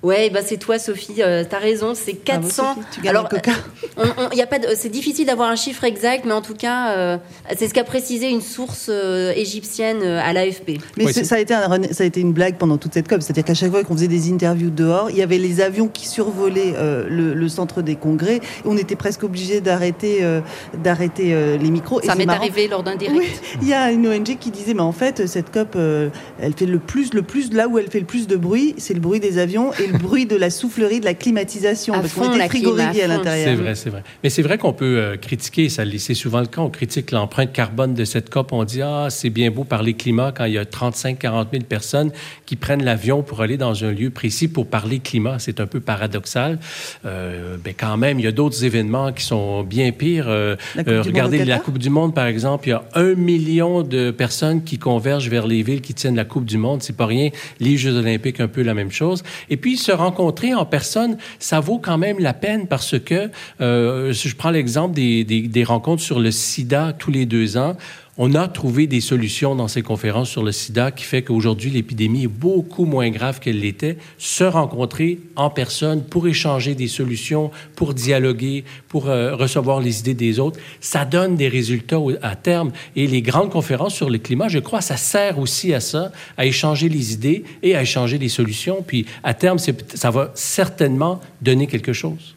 Ouais, 0.02 0.30
bah 0.30 0.40
c'est 0.44 0.58
toi, 0.58 0.78
Sophie. 0.78 1.16
Euh, 1.22 1.42
T'as 1.48 1.58
raison, 1.58 1.92
c'est 1.94 2.12
400. 2.12 2.62
Bravo, 2.62 2.80
Sophie, 2.82 2.88
tu 2.94 3.00
gagnes 3.00 3.16
le 3.16 3.22
coca. 3.28 3.50
on- 3.96 4.02
on- 4.32 4.36
y 4.36 4.40
a 4.40 4.46
pas 4.46 4.60
de- 4.60 4.68
c'est 4.76 4.90
difficile 4.90 5.26
d'avoir 5.26 5.50
un 5.50 5.56
chiffre 5.56 5.82
exact, 5.82 6.24
mais 6.24 6.32
en 6.32 6.40
tout 6.40 6.54
cas, 6.54 6.92
euh, 6.96 7.16
c'est 7.56 7.66
ce 7.66 7.74
qu'a 7.74 7.82
précisé 7.82 8.30
une 8.30 8.40
source 8.40 8.86
euh, 8.90 9.32
égyptienne 9.34 9.98
euh, 10.02 10.20
à 10.22 10.32
l'AFP. 10.32 10.78
Mais 10.96 11.12
ça, 11.12 11.34
a 11.34 11.38
été 11.40 11.52
un- 11.52 11.82
ça 11.90 12.04
a 12.04 12.06
été 12.06 12.20
une 12.20 12.32
blague 12.32 12.58
pendant 12.58 12.76
toute 12.78 12.94
cette 12.94 13.08
COP. 13.08 13.22
C'est-à-dire 13.22 13.42
qu'à 13.44 13.54
chaque 13.54 13.72
fois 13.72 13.82
qu'on 13.82 13.94
faisait 13.94 14.06
des 14.06 14.30
interviews 14.32 14.70
dehors, 14.70 15.10
il 15.10 15.16
y 15.16 15.22
avait 15.22 15.38
les 15.38 15.60
avions 15.60 15.88
qui 15.88 16.06
survolaient 16.06 16.74
euh, 16.76 17.04
le, 17.08 17.34
le 17.34 17.48
centre 17.48 17.82
des 17.82 17.96
congrès. 17.96 18.36
Et 18.36 18.40
on 18.66 18.76
était 18.76 18.94
presque 18.96 19.24
obligé 19.24 19.60
d'arrêter 19.60 20.18
euh, 20.22 20.40
d'arrêter 20.80 21.34
euh, 21.34 21.56
les 21.58 21.70
micros. 21.72 22.00
Ça 22.02 22.14
m'est 22.14 22.24
marrant. 22.24 22.38
arrivé 22.42 22.68
lors 22.68 22.84
d'un 22.84 22.94
direct. 22.94 23.18
Oui, 23.18 23.26
il 23.62 23.68
y 23.68 23.74
a 23.74 23.90
une 23.90 24.06
ONG 24.06 24.36
qui 24.38 24.52
disait, 24.52 24.74
mais 24.74 24.80
en 24.80 24.92
fait, 24.92 25.26
cette 25.26 25.50
COP, 25.50 25.74
euh, 25.74 26.08
elle 26.40 26.52
fait 26.52 26.66
le 26.66 26.78
plus, 26.78 27.14
le 27.14 27.22
plus, 27.22 27.52
là 27.52 27.66
où 27.66 27.78
elle 27.80 27.90
fait 27.90 27.98
le 28.00 28.06
plus 28.06 28.28
de 28.28 28.36
bruit, 28.36 28.76
c'est 28.78 28.94
le 28.94 29.00
bruit 29.00 29.18
des 29.18 29.38
avions 29.38 29.72
et 29.72 29.87
le 29.90 29.98
bruit 29.98 30.26
de 30.26 30.36
la 30.36 30.50
soufflerie, 30.50 31.00
de 31.00 31.04
la 31.04 31.14
climatisation. 31.14 31.94
À 31.94 32.00
parce 32.00 32.12
fond, 32.12 32.22
qu'on 32.22 32.36
était 32.36 33.02
à 33.02 33.06
l'intérieur. 33.06 33.48
C'est 33.48 33.62
vrai, 33.62 33.74
c'est 33.74 33.90
vrai. 33.90 34.02
Mais 34.22 34.30
c'est 34.30 34.42
vrai 34.42 34.58
qu'on 34.58 34.72
peut 34.72 34.98
euh, 34.98 35.16
critiquer, 35.16 35.68
ça 35.68 35.84
c'est 35.98 36.14
souvent 36.14 36.40
le 36.40 36.46
cas, 36.46 36.60
on 36.60 36.70
critique 36.70 37.10
l'empreinte 37.10 37.52
carbone 37.52 37.94
de 37.94 38.04
cette 38.04 38.30
COP. 38.30 38.52
On 38.52 38.64
dit, 38.64 38.82
ah, 38.82 39.08
c'est 39.10 39.30
bien 39.30 39.50
beau 39.50 39.64
parler 39.64 39.94
climat 39.94 40.32
quand 40.32 40.44
il 40.44 40.54
y 40.54 40.58
a 40.58 40.64
35-40 40.64 41.46
000 41.52 41.64
personnes 41.68 42.12
qui 42.46 42.56
prennent 42.56 42.84
l'avion 42.84 43.22
pour 43.22 43.42
aller 43.42 43.56
dans 43.56 43.84
un 43.84 43.92
lieu 43.92 44.10
précis 44.10 44.48
pour 44.48 44.66
parler 44.66 44.98
climat. 45.00 45.38
C'est 45.38 45.60
un 45.60 45.66
peu 45.66 45.80
paradoxal. 45.80 46.58
Euh, 47.04 47.56
ben, 47.62 47.74
quand 47.76 47.96
même, 47.96 48.18
il 48.18 48.24
y 48.24 48.28
a 48.28 48.32
d'autres 48.32 48.64
événements 48.64 49.12
qui 49.12 49.24
sont 49.24 49.62
bien 49.62 49.90
pires. 49.92 50.26
Euh, 50.28 50.56
au 50.78 51.02
regardez 51.02 51.44
la? 51.44 51.58
Coupe 51.58 51.78
du 51.78 51.90
Monde, 51.90 52.14
par 52.14 52.26
exemple. 52.26 52.68
Il 52.68 52.70
y 52.70 52.74
a 52.74 52.84
un 52.94 53.14
million 53.14 53.82
de 53.82 54.10
personnes 54.10 54.62
qui 54.62 54.78
convergent 54.78 55.28
vers 55.28 55.46
les 55.46 55.62
villes 55.62 55.80
qui 55.80 55.94
tiennent 55.94 56.16
la 56.16 56.24
Coupe 56.24 56.44
du 56.44 56.58
Monde. 56.58 56.82
C'est 56.82 56.96
pas 56.96 57.06
rien. 57.06 57.30
Les 57.60 57.76
Jeux 57.76 57.96
olympiques, 57.96 58.40
un 58.40 58.48
peu 58.48 58.62
la 58.62 58.74
même 58.74 58.90
chose. 58.90 59.22
Et 59.50 59.56
puis, 59.56 59.76
se 59.78 59.92
rencontrer 59.92 60.54
en 60.54 60.64
personne, 60.64 61.16
ça 61.38 61.60
vaut 61.60 61.78
quand 61.78 61.98
même 61.98 62.18
la 62.18 62.34
peine 62.34 62.66
parce 62.66 62.98
que, 62.98 63.30
euh, 63.60 64.12
je 64.12 64.34
prends 64.34 64.50
l'exemple 64.50 64.94
des, 64.94 65.24
des 65.24 65.64
rencontres 65.64 66.02
sur 66.02 66.20
le 66.20 66.30
sida 66.30 66.92
tous 66.98 67.10
les 67.10 67.26
deux 67.26 67.56
ans, 67.56 67.76
on 68.18 68.34
a 68.34 68.48
trouvé 68.48 68.88
des 68.88 69.00
solutions 69.00 69.54
dans 69.54 69.68
ces 69.68 69.82
conférences 69.82 70.28
sur 70.28 70.42
le 70.42 70.50
sida 70.50 70.90
qui 70.90 71.04
fait 71.04 71.22
qu'aujourd'hui, 71.22 71.70
l'épidémie 71.70 72.24
est 72.24 72.28
beaucoup 72.28 72.84
moins 72.84 73.10
grave 73.10 73.38
qu'elle 73.38 73.60
l'était. 73.60 73.96
Se 74.18 74.42
rencontrer 74.42 75.20
en 75.36 75.50
personne 75.50 76.02
pour 76.02 76.26
échanger 76.26 76.74
des 76.74 76.88
solutions, 76.88 77.52
pour 77.76 77.94
dialoguer, 77.94 78.64
pour 78.88 79.08
euh, 79.08 79.36
recevoir 79.36 79.80
les 79.80 80.00
idées 80.00 80.14
des 80.14 80.40
autres, 80.40 80.58
ça 80.80 81.04
donne 81.04 81.36
des 81.36 81.48
résultats 81.48 82.00
à 82.22 82.34
terme. 82.34 82.72
Et 82.96 83.06
les 83.06 83.22
grandes 83.22 83.50
conférences 83.50 83.94
sur 83.94 84.10
le 84.10 84.18
climat, 84.18 84.48
je 84.48 84.58
crois, 84.58 84.80
ça 84.80 84.96
sert 84.96 85.38
aussi 85.38 85.72
à 85.72 85.80
ça, 85.80 86.10
à 86.36 86.44
échanger 86.44 86.88
les 86.88 87.12
idées 87.12 87.44
et 87.62 87.76
à 87.76 87.82
échanger 87.82 88.18
les 88.18 88.28
solutions. 88.28 88.82
Puis 88.84 89.06
à 89.22 89.32
terme, 89.32 89.58
ça 89.58 90.10
va 90.10 90.32
certainement 90.34 91.20
donner 91.40 91.68
quelque 91.68 91.92
chose. 91.92 92.34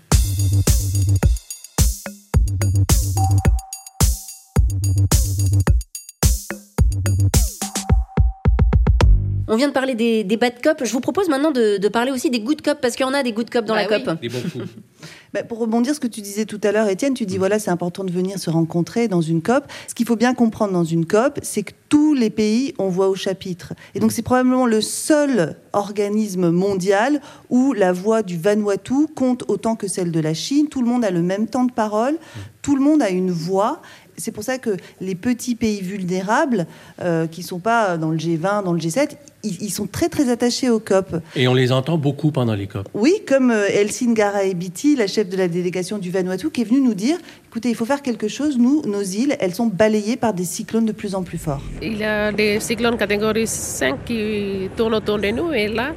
On 9.51 9.57
vient 9.57 9.67
de 9.67 9.73
parler 9.73 9.95
des, 9.95 10.23
des 10.23 10.37
bad 10.37 10.61
cop. 10.63 10.81
Je 10.81 10.91
vous 10.93 11.01
propose 11.01 11.27
maintenant 11.27 11.51
de, 11.51 11.77
de 11.77 11.87
parler 11.89 12.11
aussi 12.11 12.29
des 12.29 12.39
good 12.39 12.61
cop 12.61 12.79
parce 12.81 12.95
qu'il 12.95 13.05
y 13.05 13.09
en 13.09 13.13
a 13.13 13.21
des 13.21 13.33
good 13.33 13.49
cop 13.49 13.65
dans 13.65 13.75
Bah 13.75 13.85
la 13.85 13.97
oui. 13.97 14.03
COP. 14.05 14.21
Des 14.21 14.29
bons 14.29 14.41
coups. 14.41 14.65
Bah, 15.33 15.43
pour 15.43 15.59
rebondir 15.59 15.95
ce 15.95 16.01
que 16.01 16.07
tu 16.07 16.19
disais 16.19 16.43
tout 16.45 16.59
à 16.61 16.73
l'heure, 16.73 16.89
Étienne, 16.89 17.13
tu 17.13 17.25
dis 17.25 17.37
voilà, 17.37 17.57
c'est 17.57 17.71
important 17.71 18.03
de 18.03 18.11
venir 18.11 18.37
se 18.37 18.49
rencontrer 18.49 19.07
dans 19.07 19.21
une 19.21 19.41
COP. 19.41 19.63
Ce 19.87 19.95
qu'il 19.95 20.05
faut 20.05 20.17
bien 20.17 20.33
comprendre 20.33 20.73
dans 20.73 20.83
une 20.83 21.05
COP, 21.05 21.39
c'est 21.41 21.63
que 21.63 21.71
tous 21.87 22.13
les 22.13 22.29
pays 22.29 22.73
ont 22.79 22.89
voix 22.89 23.07
au 23.07 23.15
chapitre. 23.15 23.73
Et 23.95 24.01
donc, 24.01 24.11
c'est 24.11 24.21
probablement 24.23 24.65
le 24.67 24.81
seul 24.81 25.55
organisme 25.71 26.49
mondial 26.51 27.21
où 27.49 27.71
la 27.71 27.93
voix 27.93 28.23
du 28.23 28.37
Vanuatu 28.37 29.07
compte 29.15 29.45
autant 29.47 29.77
que 29.77 29.87
celle 29.87 30.11
de 30.11 30.19
la 30.19 30.33
Chine. 30.33 30.67
Tout 30.67 30.81
le 30.81 30.87
monde 30.89 31.05
a 31.05 31.11
le 31.11 31.21
même 31.21 31.47
temps 31.47 31.63
de 31.63 31.71
parole, 31.71 32.17
tout 32.61 32.75
le 32.75 32.81
monde 32.81 33.01
a 33.01 33.09
une 33.09 33.31
voix. 33.31 33.81
C'est 34.21 34.31
pour 34.31 34.43
ça 34.43 34.57
que 34.57 34.77
les 35.01 35.15
petits 35.15 35.55
pays 35.55 35.81
vulnérables, 35.81 36.67
euh, 37.01 37.27
qui 37.27 37.41
ne 37.41 37.45
sont 37.45 37.59
pas 37.59 37.97
dans 37.97 38.11
le 38.11 38.17
G20, 38.17 38.63
dans 38.63 38.73
le 38.73 38.79
G7, 38.79 39.09
ils, 39.43 39.63
ils 39.63 39.71
sont 39.71 39.87
très 39.87 40.09
très 40.09 40.29
attachés 40.29 40.69
aux 40.69 40.79
COP. 40.79 41.15
Et 41.35 41.47
on 41.47 41.53
les 41.55 41.71
entend 41.71 41.97
beaucoup 41.97 42.31
pendant 42.31 42.53
les 42.53 42.67
COP. 42.67 42.87
Oui, 42.93 43.13
comme 43.27 43.49
euh, 43.49 43.67
Elsin 43.67 44.13
Garaebiti, 44.13 44.95
la 44.95 45.07
chef 45.07 45.27
de 45.27 45.37
la 45.37 45.47
délégation 45.47 45.97
du 45.97 46.11
Vanuatu, 46.11 46.51
qui 46.51 46.61
est 46.61 46.65
venue 46.65 46.81
nous 46.81 46.93
dire 46.93 47.17
écoutez, 47.49 47.69
il 47.69 47.75
faut 47.75 47.85
faire 47.85 48.01
quelque 48.01 48.27
chose. 48.27 48.57
Nous, 48.57 48.83
nos 48.85 49.01
îles, 49.01 49.35
elles 49.39 49.55
sont 49.55 49.67
balayées 49.67 50.17
par 50.17 50.33
des 50.33 50.45
cyclones 50.45 50.85
de 50.85 50.91
plus 50.91 51.15
en 51.15 51.23
plus 51.23 51.39
forts. 51.39 51.63
Il 51.81 51.97
y 51.97 52.03
a 52.03 52.31
des 52.31 52.59
cyclones 52.59 52.97
catégorie 52.97 53.47
5 53.47 54.05
qui 54.05 54.69
tournent 54.77 54.95
autour 54.95 55.17
de 55.17 55.29
nous 55.29 55.51
et 55.51 55.67
là, 55.67 55.93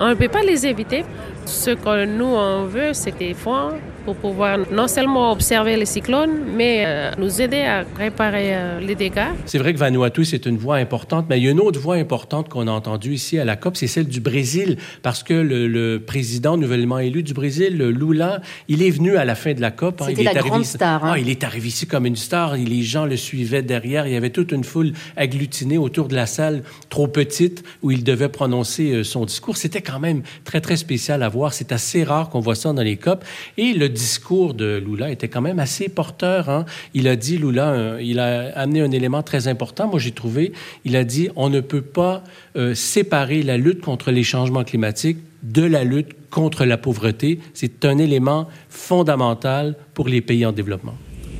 on 0.00 0.08
ne 0.08 0.14
peut 0.14 0.28
pas 0.28 0.42
les 0.42 0.66
éviter. 0.66 1.04
Ce 1.46 1.70
que 1.70 2.04
nous, 2.06 2.24
on 2.24 2.64
veut, 2.64 2.92
c'est 2.92 3.18
des 3.18 3.34
fonds 3.34 3.72
pour 4.04 4.16
pouvoir 4.16 4.58
non 4.70 4.88
seulement 4.88 5.32
observer 5.32 5.76
les 5.76 5.86
cyclones, 5.86 6.30
mais 6.56 6.84
euh, 6.86 7.10
nous 7.18 7.40
aider 7.40 7.62
à 7.62 7.84
réparer 7.96 8.54
euh, 8.54 8.80
les 8.80 8.94
dégâts. 8.94 9.28
C'est 9.46 9.58
vrai 9.58 9.72
que 9.72 9.78
Vanuatu, 9.78 10.24
c'est 10.24 10.46
une 10.46 10.56
voix 10.58 10.76
importante, 10.76 11.26
mais 11.28 11.38
il 11.38 11.44
y 11.44 11.48
a 11.48 11.50
une 11.50 11.60
autre 11.60 11.80
voix 11.80 11.96
importante 11.96 12.48
qu'on 12.48 12.66
a 12.68 12.70
entendue 12.70 13.14
ici 13.14 13.38
à 13.38 13.44
la 13.44 13.56
COP, 13.56 13.76
c'est 13.76 13.86
celle 13.86 14.06
du 14.08 14.20
Brésil, 14.20 14.76
parce 15.02 15.22
que 15.22 15.34
le, 15.34 15.66
le 15.68 16.00
président 16.00 16.56
nouvellement 16.56 16.98
élu 16.98 17.22
du 17.22 17.32
Brésil, 17.34 17.76
Lula, 17.78 18.40
il 18.68 18.82
est 18.82 18.90
venu 18.90 19.16
à 19.16 19.24
la 19.24 19.34
fin 19.34 19.54
de 19.54 19.60
la 19.60 19.70
COP. 19.70 20.00
hein. 20.02 20.06
C'était 20.08 20.22
Il 20.22 20.28
est 20.28 20.32
la 20.32 20.40
arrivé 20.40 20.48
grande 20.50 20.62
ici- 20.62 20.72
star, 20.72 21.04
hein. 21.04 21.12
Ah, 21.14 21.18
il 21.18 21.28
est 21.28 21.44
arrivé 21.44 21.68
ici 21.68 21.86
comme 21.86 22.06
une 22.06 22.16
star, 22.16 22.54
et 22.56 22.64
les 22.64 22.82
gens 22.82 23.06
le 23.06 23.16
suivaient 23.16 23.62
derrière. 23.62 24.06
Il 24.06 24.12
y 24.12 24.16
avait 24.16 24.30
toute 24.30 24.52
une 24.52 24.64
foule 24.64 24.92
agglutinée 25.16 25.78
autour 25.78 26.08
de 26.08 26.14
la 26.14 26.26
salle, 26.26 26.62
trop 26.90 27.08
petite, 27.08 27.64
où 27.82 27.90
il 27.90 28.04
devait 28.04 28.28
prononcer 28.28 28.92
euh, 28.92 29.04
son 29.04 29.24
discours. 29.24 29.56
C'était 29.56 29.80
quand 29.82 30.00
même 30.00 30.22
très, 30.44 30.60
très 30.60 30.76
spécial 30.76 31.22
à 31.22 31.28
voir. 31.28 31.52
C'est 31.54 31.72
assez 31.72 32.04
rare 32.04 32.28
qu'on 32.28 32.40
voit 32.40 32.54
ça 32.54 32.72
dans 32.72 32.82
les 32.82 32.96
COP. 32.96 33.24
Et 33.56 33.72
le 33.72 33.88
discours 33.94 34.52
de 34.54 34.82
Lula 34.86 35.10
était 35.10 35.28
quand 35.28 35.40
même 35.40 35.58
assez 35.58 35.88
porteur. 35.88 36.48
hein. 36.48 36.66
Il 36.92 37.06
a 37.08 37.16
dit, 37.16 37.38
Lula, 37.38 37.66
un- 37.68 38.00
il 38.00 38.18
a 38.18 38.52
amené 38.58 38.80
un 38.82 38.90
élément 38.90 39.22
très 39.22 39.48
important, 39.48 39.88
moi 39.88 39.98
j'ai 39.98 40.12
trouvé. 40.12 40.52
Il 40.84 40.94
a 40.96 41.04
dit, 41.04 41.30
on 41.36 41.48
ne 41.48 41.60
peut 41.60 41.82
pas 42.00 42.22
euh, 42.56 42.74
séparer 42.74 43.42
la 43.42 43.56
lutte 43.56 43.80
contre 43.80 44.10
les 44.10 44.24
changements 44.24 44.64
climatiques 44.64 45.18
de 45.42 45.62
la 45.64 45.84
lutte 45.84 46.12
contre 46.30 46.64
la 46.64 46.76
pauvreté. 46.76 47.38
C'est 47.54 47.84
un 47.84 47.98
élément 47.98 48.48
fondamental 48.68 49.76
pour 49.94 50.08
les 50.08 50.20
pays 50.20 50.44
en 50.46 50.52
développement. 50.52 50.96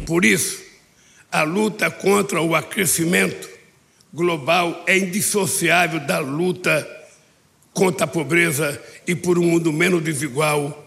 Por 0.06 0.24
isso, 0.24 0.58
a 1.30 1.44
luta 1.44 1.90
contra 1.90 2.40
o 2.42 2.54
aquecimento 2.54 3.48
global 4.14 4.82
é 4.86 4.96
indissociável 4.98 6.00
da 6.06 6.20
luta 6.20 6.86
contra 7.72 8.04
a 8.04 8.06
pobreza 8.06 8.78
e 9.08 9.14
por 9.16 9.38
um 9.38 9.44
mundo 9.46 9.72
menos 9.72 10.02
desigual. 10.02 10.83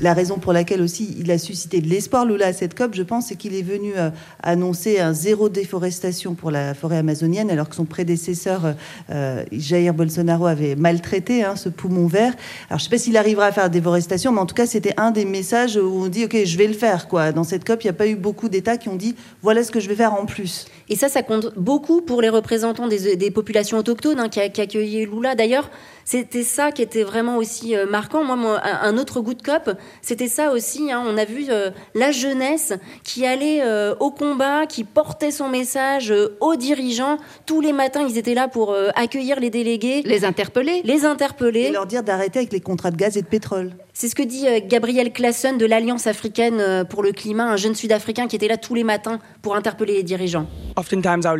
La 0.00 0.14
raison 0.14 0.38
pour 0.38 0.54
laquelle 0.54 0.80
aussi 0.80 1.14
il 1.18 1.30
a 1.30 1.36
suscité 1.38 1.80
de 1.82 1.88
l'espoir, 1.88 2.24
Lula, 2.24 2.46
à 2.46 2.52
cette 2.54 2.74
COP, 2.74 2.94
je 2.94 3.02
pense, 3.02 3.26
c'est 3.26 3.36
qu'il 3.36 3.54
est 3.54 3.62
venu 3.62 3.92
euh, 3.96 4.08
annoncer 4.42 5.00
un 5.00 5.12
zéro 5.12 5.50
déforestation 5.50 6.34
pour 6.34 6.50
la 6.50 6.72
forêt 6.72 6.96
amazonienne, 6.96 7.50
alors 7.50 7.68
que 7.68 7.74
son 7.76 7.84
prédécesseur, 7.84 8.74
euh, 9.10 9.44
Jair 9.52 9.92
Bolsonaro, 9.92 10.46
avait 10.46 10.76
maltraité 10.76 11.44
hein, 11.44 11.56
ce 11.56 11.68
poumon 11.68 12.06
vert. 12.06 12.32
Alors, 12.70 12.78
je 12.78 12.84
ne 12.86 12.88
sais 12.88 12.88
pas 12.90 12.98
s'il 12.98 13.16
arrivera 13.18 13.46
à 13.46 13.52
faire 13.52 13.64
la 13.64 13.68
déforestation, 13.68 14.32
mais 14.32 14.40
en 14.40 14.46
tout 14.46 14.54
cas, 14.54 14.66
c'était 14.66 14.94
un 14.96 15.10
des 15.10 15.26
messages 15.26 15.76
où 15.76 16.02
on 16.04 16.08
dit, 16.08 16.24
OK, 16.24 16.36
je 16.44 16.56
vais 16.56 16.66
le 16.66 16.72
faire. 16.74 17.06
Quoi. 17.06 17.32
Dans 17.32 17.44
cette 17.44 17.66
COP, 17.66 17.84
il 17.84 17.86
n'y 17.86 17.90
a 17.90 17.94
pas 17.94 18.06
eu 18.08 18.16
beaucoup 18.16 18.48
d'États 18.48 18.78
qui 18.78 18.88
ont 18.88 18.96
dit, 18.96 19.14
voilà 19.42 19.62
ce 19.62 19.70
que 19.70 19.78
je 19.80 19.88
vais 19.90 19.94
faire 19.96 20.14
en 20.14 20.24
plus. 20.24 20.64
Et 20.88 20.96
ça, 20.96 21.08
ça 21.10 21.22
compte 21.22 21.52
beaucoup 21.56 22.00
pour 22.00 22.22
les 22.22 22.30
représentants 22.30 22.88
des, 22.88 23.16
des 23.16 23.30
populations 23.30 23.76
autochtones 23.76 24.20
hein, 24.20 24.28
qui, 24.30 24.40
a- 24.40 24.48
qui 24.48 24.62
accueillaient 24.62 25.04
Lula. 25.06 25.34
D'ailleurs, 25.34 25.70
c'était 26.06 26.44
ça 26.44 26.70
qui 26.72 26.80
était 26.82 27.02
vraiment 27.02 27.36
aussi 27.36 27.76
euh, 27.76 27.84
marquant. 27.84 28.22
Moi, 28.24 28.36
mon- 28.36 28.56
un, 28.56 28.96
autre 28.96 29.20
goût 29.20 29.34
de 29.34 29.42
cop, 29.42 29.72
c'était 30.02 30.28
ça 30.28 30.52
aussi. 30.52 30.90
hein. 30.92 31.02
On 31.04 31.18
a 31.18 31.24
vu 31.24 31.46
euh, 31.50 31.70
la 31.96 32.12
jeunesse 32.12 32.72
qui 33.02 33.26
allait 33.26 33.60
euh, 33.62 33.94
au 34.00 34.10
combat, 34.12 34.66
qui 34.66 34.84
portait 34.84 35.32
son 35.32 35.48
message 35.48 36.12
euh, 36.12 36.36
aux 36.40 36.54
dirigeants. 36.54 37.18
Tous 37.44 37.60
les 37.60 37.72
matins, 37.72 38.06
ils 38.08 38.16
étaient 38.18 38.34
là 38.34 38.46
pour 38.46 38.70
euh, 38.72 38.88
accueillir 38.94 39.40
les 39.40 39.50
délégués, 39.50 40.02
Les 40.04 40.24
interpeller. 40.24 40.80
les 40.84 41.04
interpeller. 41.04 41.62
Et 41.64 41.70
leur 41.72 41.86
dire 41.86 42.04
d'arrêter 42.04 42.38
avec 42.38 42.52
les 42.52 42.60
contrats 42.60 42.92
de 42.92 42.96
gaz 42.96 43.16
et 43.16 43.22
de 43.22 43.26
pétrole. 43.26 43.72
C'est 43.92 44.08
ce 44.08 44.14
que 44.14 44.22
dit 44.22 44.46
euh, 44.46 44.60
Gabriel 44.64 45.12
Classen 45.12 45.58
de 45.58 45.66
l'Alliance 45.66 46.06
africaine 46.06 46.84
pour 46.88 47.02
le 47.02 47.10
climat, 47.12 47.46
un 47.50 47.56
jeune 47.56 47.74
Sud-Africain 47.74 48.28
qui 48.28 48.36
était 48.36 48.46
là 48.48 48.56
tous 48.58 48.74
les 48.76 48.84
matins 48.84 49.18
pour 49.42 49.56
interpeller 49.56 49.94
les 49.94 50.02
dirigeants. 50.04 50.46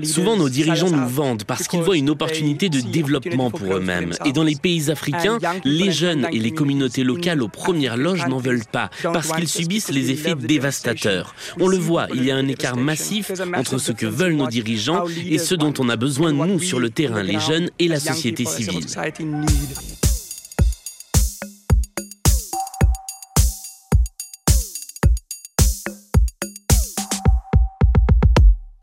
Souvent, 0.04 0.36
nos 0.36 0.48
dirigeants 0.48 0.90
nous 0.90 1.06
vendent 1.08 1.44
parce 1.44 1.68
qu'ils 1.68 1.82
voient 1.82 1.96
une 1.96 2.10
opportunité 2.10 2.68
de 2.68 2.80
développement 2.80 3.50
pour 3.50 3.74
eux-mêmes. 3.76 4.12
Et 4.24 4.32
dans 4.32 4.42
les 4.42 4.55
pays 4.58 4.90
africains, 4.90 5.38
les 5.64 5.92
jeunes 5.92 6.26
et 6.32 6.38
les 6.38 6.52
communautés 6.52 7.04
locales 7.04 7.42
aux 7.42 7.48
premières 7.48 7.96
loges 7.96 8.26
n'en 8.26 8.38
veulent 8.38 8.64
pas 8.70 8.90
parce 9.02 9.32
qu'ils 9.32 9.48
subissent 9.48 9.90
les 9.90 10.10
effets 10.10 10.34
dévastateurs. 10.34 11.34
On 11.60 11.68
le 11.68 11.76
voit, 11.76 12.08
il 12.14 12.24
y 12.24 12.30
a 12.30 12.36
un 12.36 12.48
écart 12.48 12.76
massif 12.76 13.30
entre 13.54 13.78
ce 13.78 13.92
que 13.92 14.06
veulent 14.06 14.36
nos 14.36 14.48
dirigeants 14.48 15.04
et 15.26 15.38
ce 15.38 15.54
dont 15.54 15.74
on 15.78 15.88
a 15.88 15.96
besoin, 15.96 16.32
nous, 16.32 16.60
sur 16.60 16.80
le 16.80 16.90
terrain, 16.90 17.22
les 17.22 17.40
jeunes 17.40 17.70
et 17.78 17.88
la 17.88 18.00
société 18.00 18.44
civile. 18.44 18.86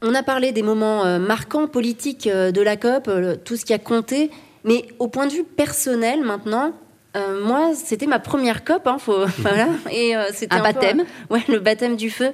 On 0.06 0.13
a 0.15 0.22
parlé 0.22 0.51
des 0.51 0.63
moments 0.63 1.06
euh, 1.06 1.18
marquants 1.18 1.68
politiques 1.68 2.27
euh, 2.27 2.51
de 2.51 2.62
la 2.62 2.75
COP, 2.75 3.08
euh, 3.08 3.38
tout 3.42 3.56
ce 3.56 3.63
qui 3.63 3.74
a 3.74 3.80
compté, 3.80 4.30
mais 4.63 4.86
au 5.00 5.08
point 5.08 5.27
de 5.27 5.34
vue 5.34 5.43
personnel 5.43 6.22
maintenant, 6.24 6.72
Euh, 7.15 7.46
moi, 7.46 7.75
c'était 7.75 8.08
ma 8.08 8.17
première 8.17 8.63
COP, 8.63 8.88
hein, 8.88 8.98
faut, 8.98 9.25
voilà, 9.38 9.67
et 9.91 10.15
euh, 10.15 10.32
c'était 10.34 10.55
Un 10.55 10.63
baptême. 10.63 11.01
euh, 11.01 11.34
ouais, 11.36 11.43
le 11.48 11.60
baptême 11.60 11.96
du 11.96 12.10
feu. 12.10 12.32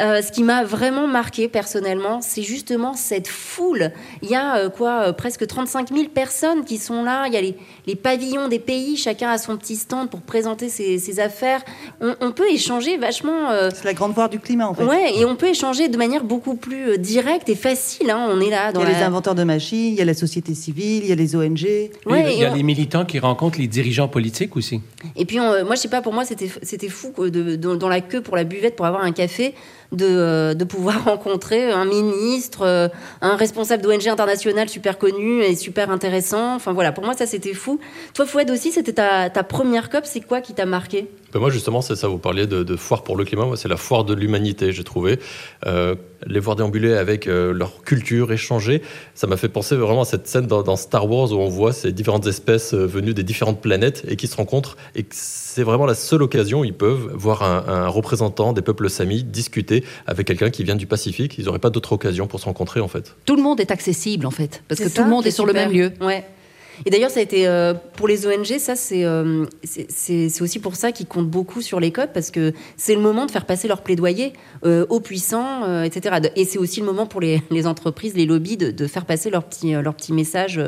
Euh, 0.00 0.22
ce 0.22 0.30
qui 0.30 0.42
m'a 0.44 0.62
vraiment 0.64 1.06
marqué 1.08 1.48
personnellement, 1.48 2.20
c'est 2.20 2.42
justement 2.42 2.94
cette 2.94 3.26
foule. 3.26 3.90
Il 4.22 4.30
y 4.30 4.34
a 4.36 4.56
euh, 4.56 4.68
quoi, 4.70 5.08
euh, 5.08 5.12
presque 5.12 5.46
35 5.46 5.88
000 5.92 6.08
personnes 6.08 6.64
qui 6.64 6.78
sont 6.78 7.02
là. 7.02 7.24
Il 7.26 7.34
y 7.34 7.36
a 7.36 7.40
les, 7.40 7.56
les 7.86 7.96
pavillons 7.96 8.46
des 8.48 8.60
pays, 8.60 8.96
chacun 8.96 9.28
a 9.30 9.38
son 9.38 9.56
petit 9.56 9.74
stand 9.76 10.08
pour 10.08 10.20
présenter 10.20 10.68
ses, 10.68 10.98
ses 10.98 11.18
affaires. 11.18 11.62
On, 12.00 12.14
on 12.20 12.30
peut 12.32 12.48
échanger 12.50 12.96
vachement. 12.96 13.50
euh, 13.50 13.70
C'est 13.74 13.84
la 13.84 13.94
grande 13.94 14.14
foire 14.14 14.28
du 14.28 14.38
climat 14.38 14.68
en 14.68 14.74
fait. 14.74 14.84
Ouais, 14.84 15.18
et 15.18 15.24
on 15.24 15.34
peut 15.34 15.48
échanger 15.48 15.88
de 15.88 15.96
manière 15.96 16.22
beaucoup 16.22 16.54
plus 16.54 16.96
directe 16.98 17.48
et 17.48 17.54
facile. 17.56 18.10
hein. 18.10 18.28
On 18.30 18.40
est 18.40 18.50
là 18.50 18.72
dans 18.72 18.80
Il 18.80 18.84
y 18.84 18.86
a 18.86 18.92
la- 18.92 18.98
les 18.98 19.04
inventeurs 19.04 19.34
de 19.34 19.42
machines, 19.44 19.78
il 19.88 19.94
y 19.94 20.00
a 20.00 20.04
la 20.04 20.14
société 20.14 20.54
civile, 20.54 21.02
il 21.02 21.08
y 21.08 21.12
a 21.12 21.16
les 21.16 21.34
ONG. 21.34 21.64
Ouais, 22.06 22.34
il 22.34 22.38
y 22.40 22.44
a 22.44 22.52
on- 22.52 22.54
les 22.54 22.62
militants 22.62 23.04
qui 23.04 23.18
rencontrent 23.18 23.58
les 23.58 23.66
dirigeants 23.66 24.08
politiques 24.08 24.56
aussi. 24.56 24.80
Et 25.16 25.24
puis, 25.24 25.40
on- 25.40 25.64
moi, 25.64 25.74
je 25.74 25.80
sais 25.80 25.88
pas, 25.88 26.02
pour 26.02 26.12
moi, 26.12 26.24
c'était 26.24 26.50
c'était 26.62 26.88
fou 26.88 27.10
quoi, 27.10 27.30
de, 27.30 27.56
de- 27.56 27.74
dans 27.76 27.88
la 27.88 28.00
queue 28.00 28.20
pour 28.20 28.36
la 28.36 28.44
buvette 28.44 28.76
pour 28.76 28.86
avoir 28.86 29.02
un 29.02 29.12
café, 29.12 29.54
de, 29.92 30.06
euh, 30.06 30.54
de 30.54 30.64
pouvoir 30.64 31.04
rencontrer 31.06 31.70
un 31.70 31.84
ministre, 31.84 32.62
euh, 32.62 32.88
un 33.20 33.36
responsable 33.36 33.82
d'ONG 33.82 34.08
international 34.08 34.68
super 34.68 34.98
connu 34.98 35.42
et 35.42 35.54
super 35.56 35.90
intéressant. 35.90 36.54
Enfin 36.54 36.72
voilà, 36.72 36.92
pour 36.92 37.04
moi, 37.04 37.14
ça 37.14 37.26
c'était 37.26 37.54
fou. 37.54 37.80
Toi, 38.14 38.26
Fouad 38.26 38.50
aussi, 38.50 38.72
c'était 38.72 38.92
ta, 38.92 39.30
ta 39.30 39.42
première 39.42 39.90
COP. 39.90 40.04
C'est 40.04 40.20
quoi 40.20 40.40
qui 40.40 40.54
t'a 40.54 40.66
marqué? 40.66 41.08
Ben 41.32 41.40
moi, 41.40 41.50
justement, 41.50 41.82
c'est 41.82 41.96
ça. 41.96 42.08
Vous 42.08 42.18
parliez 42.18 42.46
de, 42.46 42.62
de 42.62 42.76
foire 42.76 43.02
pour 43.02 43.16
le 43.16 43.24
climat. 43.24 43.44
Moi, 43.44 43.56
c'est 43.56 43.68
la 43.68 43.76
foire 43.76 44.04
de 44.04 44.14
l'humanité, 44.14 44.72
j'ai 44.72 44.84
trouvé. 44.84 45.18
Euh, 45.66 45.94
les 46.26 46.40
voir 46.40 46.56
déambuler 46.56 46.94
avec 46.94 47.26
euh, 47.26 47.52
leur 47.52 47.82
culture, 47.82 48.32
échanger, 48.32 48.82
ça 49.14 49.26
m'a 49.26 49.36
fait 49.36 49.48
penser 49.48 49.76
vraiment 49.76 50.02
à 50.02 50.04
cette 50.04 50.26
scène 50.26 50.46
dans, 50.46 50.62
dans 50.62 50.76
Star 50.76 51.08
Wars 51.08 51.30
où 51.32 51.36
on 51.36 51.48
voit 51.48 51.72
ces 51.72 51.92
différentes 51.92 52.26
espèces 52.26 52.74
euh, 52.74 52.86
venues 52.86 53.14
des 53.14 53.22
différentes 53.22 53.60
planètes 53.60 54.04
et 54.08 54.16
qui 54.16 54.26
se 54.26 54.36
rencontrent. 54.36 54.76
Et 54.96 55.06
c'est 55.10 55.62
vraiment 55.62 55.86
la 55.86 55.94
seule 55.94 56.22
occasion 56.22 56.60
où 56.60 56.64
ils 56.64 56.74
peuvent 56.74 57.12
voir 57.14 57.42
un, 57.42 57.64
un 57.68 57.88
représentant 57.88 58.52
des 58.52 58.62
peuples 58.62 58.88
samis 58.90 59.22
discuter 59.22 59.84
avec 60.06 60.26
quelqu'un 60.26 60.50
qui 60.50 60.64
vient 60.64 60.76
du 60.76 60.86
Pacifique. 60.86 61.36
Ils 61.38 61.44
n'auraient 61.44 61.58
pas 61.58 61.70
d'autre 61.70 61.92
occasion 61.92 62.26
pour 62.26 62.40
se 62.40 62.46
rencontrer, 62.46 62.80
en 62.80 62.88
fait. 62.88 63.14
Tout 63.24 63.36
le 63.36 63.42
monde 63.42 63.60
est 63.60 63.70
accessible 63.70 64.26
en 64.26 64.30
fait, 64.30 64.62
parce 64.66 64.80
que 64.80 64.88
tout 64.88 65.04
le 65.04 65.10
monde 65.10 65.22
qui 65.22 65.28
est 65.28 65.32
sur 65.32 65.46
le 65.46 65.52
même 65.52 65.70
lieu. 65.70 65.92
Ouais. 66.00 66.24
Et 66.86 66.90
d'ailleurs, 66.90 67.10
ça 67.10 67.20
a 67.20 67.22
été 67.22 67.46
euh, 67.46 67.74
pour 67.96 68.08
les 68.08 68.26
ONG, 68.26 68.58
ça 68.58 68.76
c'est 68.76 69.04
euh, 69.04 69.44
c'est- 69.64 69.86
c'est 70.28 70.42
aussi 70.42 70.58
pour 70.58 70.76
ça 70.76 70.92
qu'ils 70.92 71.06
comptent 71.06 71.28
beaucoup 71.30 71.60
sur 71.62 71.80
les 71.80 71.90
COP 71.92 72.10
parce 72.12 72.30
que 72.30 72.52
c'est 72.76 72.94
le 72.94 73.00
moment 73.00 73.26
de 73.26 73.30
faire 73.30 73.46
passer 73.46 73.68
leur 73.68 73.82
plaidoyer 73.82 74.32
euh, 74.64 74.86
aux 74.88 75.00
puissants, 75.00 75.82
etc. 75.82 76.16
Et 76.36 76.44
c'est 76.44 76.58
aussi 76.58 76.80
le 76.80 76.86
moment 76.86 77.06
pour 77.06 77.20
les, 77.20 77.42
entreprises, 77.66 78.14
les 78.14 78.26
lobbies 78.26 78.56
de, 78.56 78.70
de 78.70 78.86
faire 78.86 79.04
passer 79.06 79.30
leur 79.30 79.44
petit 79.44 79.72
leur 79.72 79.94
petit 79.94 80.12
message 80.12 80.60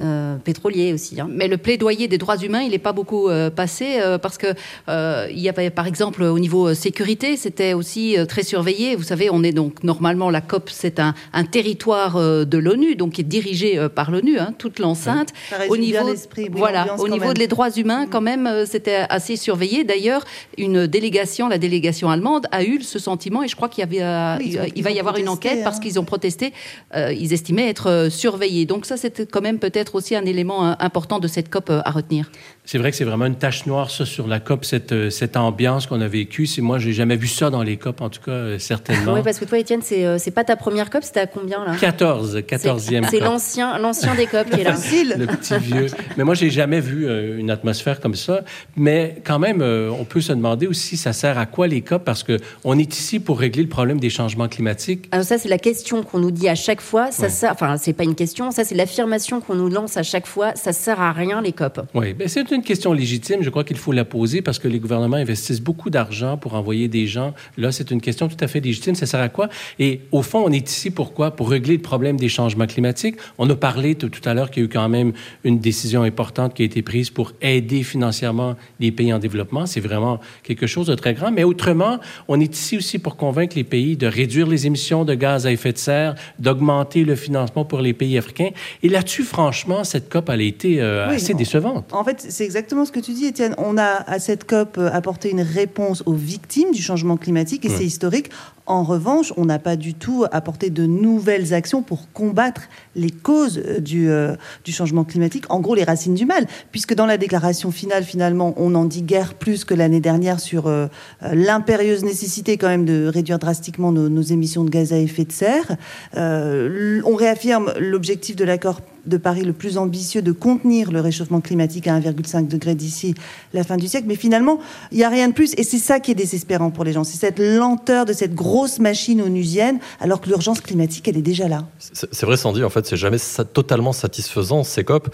euh, 0.00 0.36
pétrolier 0.36 0.92
aussi. 0.92 1.20
hein. 1.20 1.28
Mais 1.30 1.48
le 1.48 1.56
plaidoyer 1.56 2.08
des 2.08 2.18
droits 2.18 2.36
humains, 2.36 2.62
il 2.62 2.70
n'est 2.70 2.78
pas 2.78 2.92
beaucoup 2.92 3.28
euh, 3.28 3.50
passé 3.50 3.98
euh, 4.00 4.18
parce 4.18 4.38
que 4.38 4.48
euh, 4.88 5.26
il 5.30 5.38
y 5.40 5.48
avait 5.48 5.70
par 5.70 5.86
exemple 5.86 6.22
au 6.22 6.38
niveau 6.38 6.74
sécurité, 6.74 7.36
c'était 7.36 7.72
aussi 7.72 8.16
euh, 8.18 8.26
très 8.26 8.42
surveillé. 8.42 8.96
Vous 8.96 9.02
savez, 9.04 9.28
on 9.30 9.42
est 9.42 9.52
donc 9.52 9.82
normalement 9.84 10.30
la 10.30 10.40
COP, 10.40 10.70
c'est 10.70 10.98
un, 11.00 11.14
un 11.32 11.44
territoire 11.44 12.16
euh, 12.16 12.44
de 12.44 12.58
l'ONU, 12.58 12.96
donc 12.96 13.12
qui 13.14 13.20
est 13.22 13.24
dirigé 13.24 13.78
euh, 13.78 13.88
par 13.88 14.10
l'ONU, 14.10 14.38
hein, 14.38 14.52
toute 14.58 14.78
l'enceinte. 14.78 15.30
Au 15.68 15.74
bien 15.74 16.02
niveau, 16.02 16.10
oui, 16.36 16.48
voilà, 16.52 16.96
au 16.98 17.08
niveau 17.08 17.32
des 17.32 17.46
droits 17.46 17.70
humains, 17.70 18.06
quand 18.10 18.20
même, 18.20 18.46
euh, 18.46 18.66
c'était 18.66 19.04
assez 19.08 19.36
surveillé. 19.36 19.84
D'ailleurs, 19.84 20.24
une 20.58 20.86
délégation, 20.86 21.48
la 21.48 21.58
délégation 21.58 22.10
allemande, 22.10 22.46
a 22.52 22.62
eu 22.64 22.80
ce 22.82 22.98
sentiment, 22.98 23.42
et 23.42 23.48
je 23.48 23.56
crois 23.56 23.68
qu'il 23.68 23.80
y 23.80 23.84
avait, 23.84 24.02
euh, 24.02 24.36
Oui, 24.38 24.50
ils 24.52 24.58
ont- 24.58 24.64
il 24.64 24.72
ils 24.76 24.82
va 24.82 24.90
y 24.90 25.00
avoir 25.00 25.16
une 25.16 25.28
enquête 25.28 25.64
parce 25.64 25.78
hein. 25.78 25.80
qu'ils 25.80 25.98
ont 25.98 26.04
protesté. 26.04 26.52
euh, 26.94 27.12
ils 27.12 27.32
estimaient 27.32 27.68
être 27.68 27.88
euh, 27.90 28.10
surveillés. 28.10 28.66
Donc 28.66 28.86
ça, 28.86 28.96
c'était 28.96 29.26
quand 29.26 29.40
même 29.40 29.58
peut-être 29.58 29.85
aussi 29.94 30.16
un 30.16 30.24
élément 30.26 30.66
euh, 30.66 30.74
important 30.80 31.18
de 31.18 31.28
cette 31.28 31.48
COP 31.48 31.70
euh, 31.70 31.80
à 31.84 31.90
retenir. 31.90 32.30
C'est 32.64 32.78
vrai 32.78 32.90
que 32.90 32.96
c'est 32.96 33.04
vraiment 33.04 33.26
une 33.26 33.36
tache 33.36 33.66
noire, 33.66 33.90
ça, 33.90 34.04
sur 34.04 34.26
la 34.26 34.40
COP, 34.40 34.64
cette, 34.64 34.90
euh, 34.92 35.08
cette 35.10 35.36
ambiance 35.36 35.86
qu'on 35.86 36.00
a 36.00 36.08
vécue. 36.08 36.46
C'est, 36.46 36.60
moi, 36.62 36.78
j'ai 36.78 36.92
jamais 36.92 37.16
vu 37.16 37.28
ça 37.28 37.48
dans 37.50 37.62
les 37.62 37.76
COP, 37.76 38.00
en 38.00 38.10
tout 38.10 38.20
cas, 38.22 38.58
certainement. 38.58 39.14
Oui, 39.14 39.20
parce 39.24 39.38
que 39.38 39.44
toi, 39.44 39.58
Étienne, 39.58 39.82
c'est 39.82 40.18
c'est 40.18 40.30
pas 40.32 40.44
ta 40.44 40.56
première 40.56 40.90
COP, 40.90 41.04
c'était 41.04 41.20
à 41.20 41.26
combien 41.26 41.64
là? 41.64 41.76
14, 41.78 42.38
14e 42.38 43.06
C'est 43.08 43.18
COP. 43.18 43.24
l'ancien 43.26 43.78
l'ancien 43.78 44.14
des 44.16 44.26
COP 44.26 44.50
qui 44.50 44.60
est 44.60 44.64
là. 44.64 44.74
Le 45.16 45.26
petit 45.26 45.56
vieux. 45.58 45.86
Mais 46.16 46.24
moi, 46.24 46.34
j'ai 46.34 46.50
jamais 46.50 46.80
vu 46.80 47.06
euh, 47.06 47.38
une 47.38 47.50
atmosphère 47.50 48.00
comme 48.00 48.14
ça. 48.14 48.40
Mais 48.76 49.16
quand 49.24 49.38
même, 49.38 49.60
euh, 49.62 49.90
on 49.98 50.04
peut 50.04 50.20
se 50.20 50.32
demander 50.32 50.66
aussi, 50.66 50.96
ça 50.96 51.12
sert 51.12 51.38
à 51.38 51.46
quoi 51.46 51.66
les 51.66 51.82
COP? 51.82 52.04
Parce 52.04 52.22
que 52.22 52.38
on 52.64 52.78
est 52.78 52.92
ici 52.98 53.20
pour 53.20 53.38
régler 53.38 53.62
le 53.62 53.68
problème 53.68 54.00
des 54.00 54.10
changements 54.10 54.48
climatiques. 54.48 55.08
Alors 55.12 55.24
ça, 55.24 55.38
c'est 55.38 55.48
la 55.48 55.58
question 55.58 56.02
qu'on 56.02 56.18
nous 56.18 56.30
dit 56.30 56.48
à 56.48 56.54
chaque 56.54 56.80
fois. 56.80 57.10
Ça 57.12 57.24
Ouais. 57.24 57.28
sert, 57.28 57.52
enfin, 57.52 57.76
c'est 57.76 57.92
pas 57.92 58.04
une 58.04 58.14
question. 58.14 58.50
Ça, 58.50 58.64
c'est 58.64 58.74
l'affirmation 58.74 59.40
qu'on 59.40 59.54
nous 59.54 59.68
à 59.96 60.02
chaque 60.02 60.26
fois. 60.26 60.54
Ça 60.54 60.72
sert 60.72 61.00
à 61.00 61.12
rien 61.12 61.40
les 61.42 61.52
COP. 61.52 61.80
Oui, 61.94 62.14
ben 62.14 62.28
c'est 62.28 62.50
une 62.50 62.62
question 62.62 62.92
légitime. 62.92 63.42
Je 63.42 63.50
crois 63.50 63.64
qu'il 63.64 63.76
faut 63.76 63.92
la 63.92 64.04
poser 64.04 64.40
parce 64.40 64.58
que 64.58 64.68
les 64.68 64.78
gouvernements 64.78 65.16
investissent 65.16 65.60
beaucoup 65.60 65.90
d'argent 65.90 66.36
pour 66.36 66.54
envoyer 66.54 66.88
des 66.88 67.06
gens. 67.06 67.34
Là, 67.56 67.72
c'est 67.72 67.90
une 67.90 68.00
question 68.00 68.28
tout 68.28 68.36
à 68.40 68.48
fait 68.48 68.60
légitime. 68.60 68.94
Ça 68.94 69.06
sert 69.06 69.20
à 69.20 69.28
quoi? 69.28 69.48
Et 69.78 70.00
au 70.12 70.22
fond, 70.22 70.42
on 70.46 70.52
est 70.52 70.68
ici 70.68 70.90
pourquoi? 70.90 71.32
Pour 71.32 71.50
régler 71.50 71.76
le 71.76 71.82
problème 71.82 72.16
des 72.16 72.28
changements 72.28 72.66
climatiques. 72.66 73.16
On 73.38 73.48
a 73.50 73.54
parlé 73.54 73.94
tout, 73.94 74.08
tout 74.08 74.26
à 74.26 74.32
l'heure 74.32 74.50
qu'il 74.50 74.62
y 74.62 74.64
a 74.64 74.66
eu 74.66 74.70
quand 74.70 74.88
même 74.88 75.12
une 75.44 75.58
décision 75.58 76.02
importante 76.02 76.54
qui 76.54 76.62
a 76.62 76.64
été 76.64 76.82
prise 76.82 77.10
pour 77.10 77.32
aider 77.42 77.82
financièrement 77.82 78.56
les 78.80 78.92
pays 78.92 79.12
en 79.12 79.18
développement. 79.18 79.66
C'est 79.66 79.80
vraiment 79.80 80.20
quelque 80.42 80.66
chose 80.66 80.86
de 80.86 80.94
très 80.94 81.12
grand. 81.14 81.30
Mais 81.30 81.44
autrement, 81.44 81.98
on 82.28 82.40
est 82.40 82.54
ici 82.54 82.78
aussi 82.78 82.98
pour 82.98 83.16
convaincre 83.16 83.56
les 83.56 83.64
pays 83.64 83.96
de 83.96 84.06
réduire 84.06 84.46
les 84.46 84.66
émissions 84.66 85.04
de 85.04 85.14
gaz 85.14 85.46
à 85.46 85.52
effet 85.52 85.72
de 85.72 85.78
serre, 85.78 86.14
d'augmenter 86.38 87.04
le 87.04 87.16
financement 87.16 87.64
pour 87.64 87.80
les 87.80 87.92
pays 87.92 88.16
africains. 88.16 88.50
Et 88.82 88.88
là-dessus, 88.88 89.24
franchement, 89.24 89.65
cette 89.84 90.08
COP, 90.08 90.28
elle 90.30 90.40
a 90.40 90.44
été 90.44 90.80
euh, 90.80 91.08
Oui, 91.08 91.16
assez 91.16 91.32
non. 91.32 91.38
décevante. 91.38 91.92
En 91.92 92.04
fait, 92.04 92.24
c'est 92.28 92.44
exactement 92.44 92.84
ce 92.84 92.92
que 92.92 93.00
tu 93.00 93.12
dis, 93.12 93.26
Étienne. 93.26 93.54
On 93.58 93.76
a 93.78 93.84
à 94.06 94.18
cette 94.18 94.44
COP 94.44 94.78
euh, 94.78 94.90
apporté 94.92 95.30
une 95.30 95.40
réponse 95.42 96.02
aux 96.06 96.12
victimes 96.14 96.70
du 96.72 96.82
changement 96.82 97.16
climatique 97.16 97.64
et 97.64 97.68
Ouais. 97.68 97.74
c'est 97.76 97.84
historique. 97.84 98.30
En 98.66 98.82
revanche, 98.82 99.32
on 99.36 99.44
n'a 99.44 99.58
pas 99.60 99.76
du 99.76 99.94
tout 99.94 100.24
apporté 100.32 100.70
de 100.70 100.86
nouvelles 100.86 101.54
actions 101.54 101.82
pour 101.82 102.10
combattre 102.12 102.62
les 102.96 103.10
causes 103.10 103.62
euh, 103.64 103.78
du, 103.78 104.10
euh, 104.10 104.34
du 104.64 104.72
changement 104.72 105.04
climatique, 105.04 105.44
en 105.50 105.60
gros 105.60 105.74
les 105.74 105.84
racines 105.84 106.14
du 106.14 106.26
mal, 106.26 106.46
puisque 106.72 106.94
dans 106.94 107.06
la 107.06 107.18
déclaration 107.18 107.70
finale, 107.70 108.02
finalement, 108.02 108.54
on 108.56 108.74
en 108.74 108.84
dit 108.84 109.02
guère 109.02 109.34
plus 109.34 109.64
que 109.64 109.74
l'année 109.74 110.00
dernière 110.00 110.40
sur 110.40 110.66
euh, 110.66 110.86
l'impérieuse 111.32 112.02
nécessité 112.02 112.56
quand 112.56 112.68
même 112.68 112.86
de 112.86 113.06
réduire 113.06 113.38
drastiquement 113.38 113.92
nos, 113.92 114.22
émissions 114.22 114.64
de 114.64 114.70
gaz 114.70 114.92
à 114.92 114.98
effet 114.98 115.24
de 115.24 115.32
serre. 115.32 115.76
On 116.16 117.14
réaffirme 117.14 117.72
l'objectif 117.78 118.34
de 118.34 118.44
l'accord 118.44 118.80
de 119.06 119.16
Paris 119.16 119.42
le 119.42 119.52
plus 119.52 119.78
ambitieux 119.78 120.22
de 120.22 120.32
contenir 120.32 120.90
le 120.92 121.00
réchauffement 121.00 121.40
climatique 121.40 121.86
à 121.86 121.98
1,5 121.98 122.48
degré 122.48 122.74
d'ici 122.74 123.14
la 123.54 123.64
fin 123.64 123.76
du 123.76 123.88
siècle. 123.88 124.06
Mais 124.08 124.16
finalement, 124.16 124.58
il 124.92 124.98
n'y 124.98 125.04
a 125.04 125.08
rien 125.08 125.28
de 125.28 125.32
plus. 125.32 125.54
Et 125.56 125.62
c'est 125.62 125.78
ça 125.78 126.00
qui 126.00 126.10
est 126.10 126.14
désespérant 126.14 126.70
pour 126.70 126.84
les 126.84 126.92
gens. 126.92 127.04
C'est 127.04 127.18
cette 127.18 127.38
lenteur 127.38 128.04
de 128.04 128.12
cette 128.12 128.34
grosse 128.34 128.78
machine 128.78 129.22
onusienne, 129.22 129.78
alors 130.00 130.20
que 130.20 130.28
l'urgence 130.28 130.60
climatique, 130.60 131.08
elle 131.08 131.16
est 131.16 131.22
déjà 131.22 131.48
là. 131.48 131.66
C'est 131.78 132.26
vrai, 132.26 132.36
Sandy, 132.36 132.64
en 132.64 132.70
fait, 132.70 132.85
c'est 132.86 132.96
jamais 132.96 133.18
totalement 133.52 133.92
satisfaisant, 133.92 134.64
ces 134.64 134.84
COP. 134.84 135.08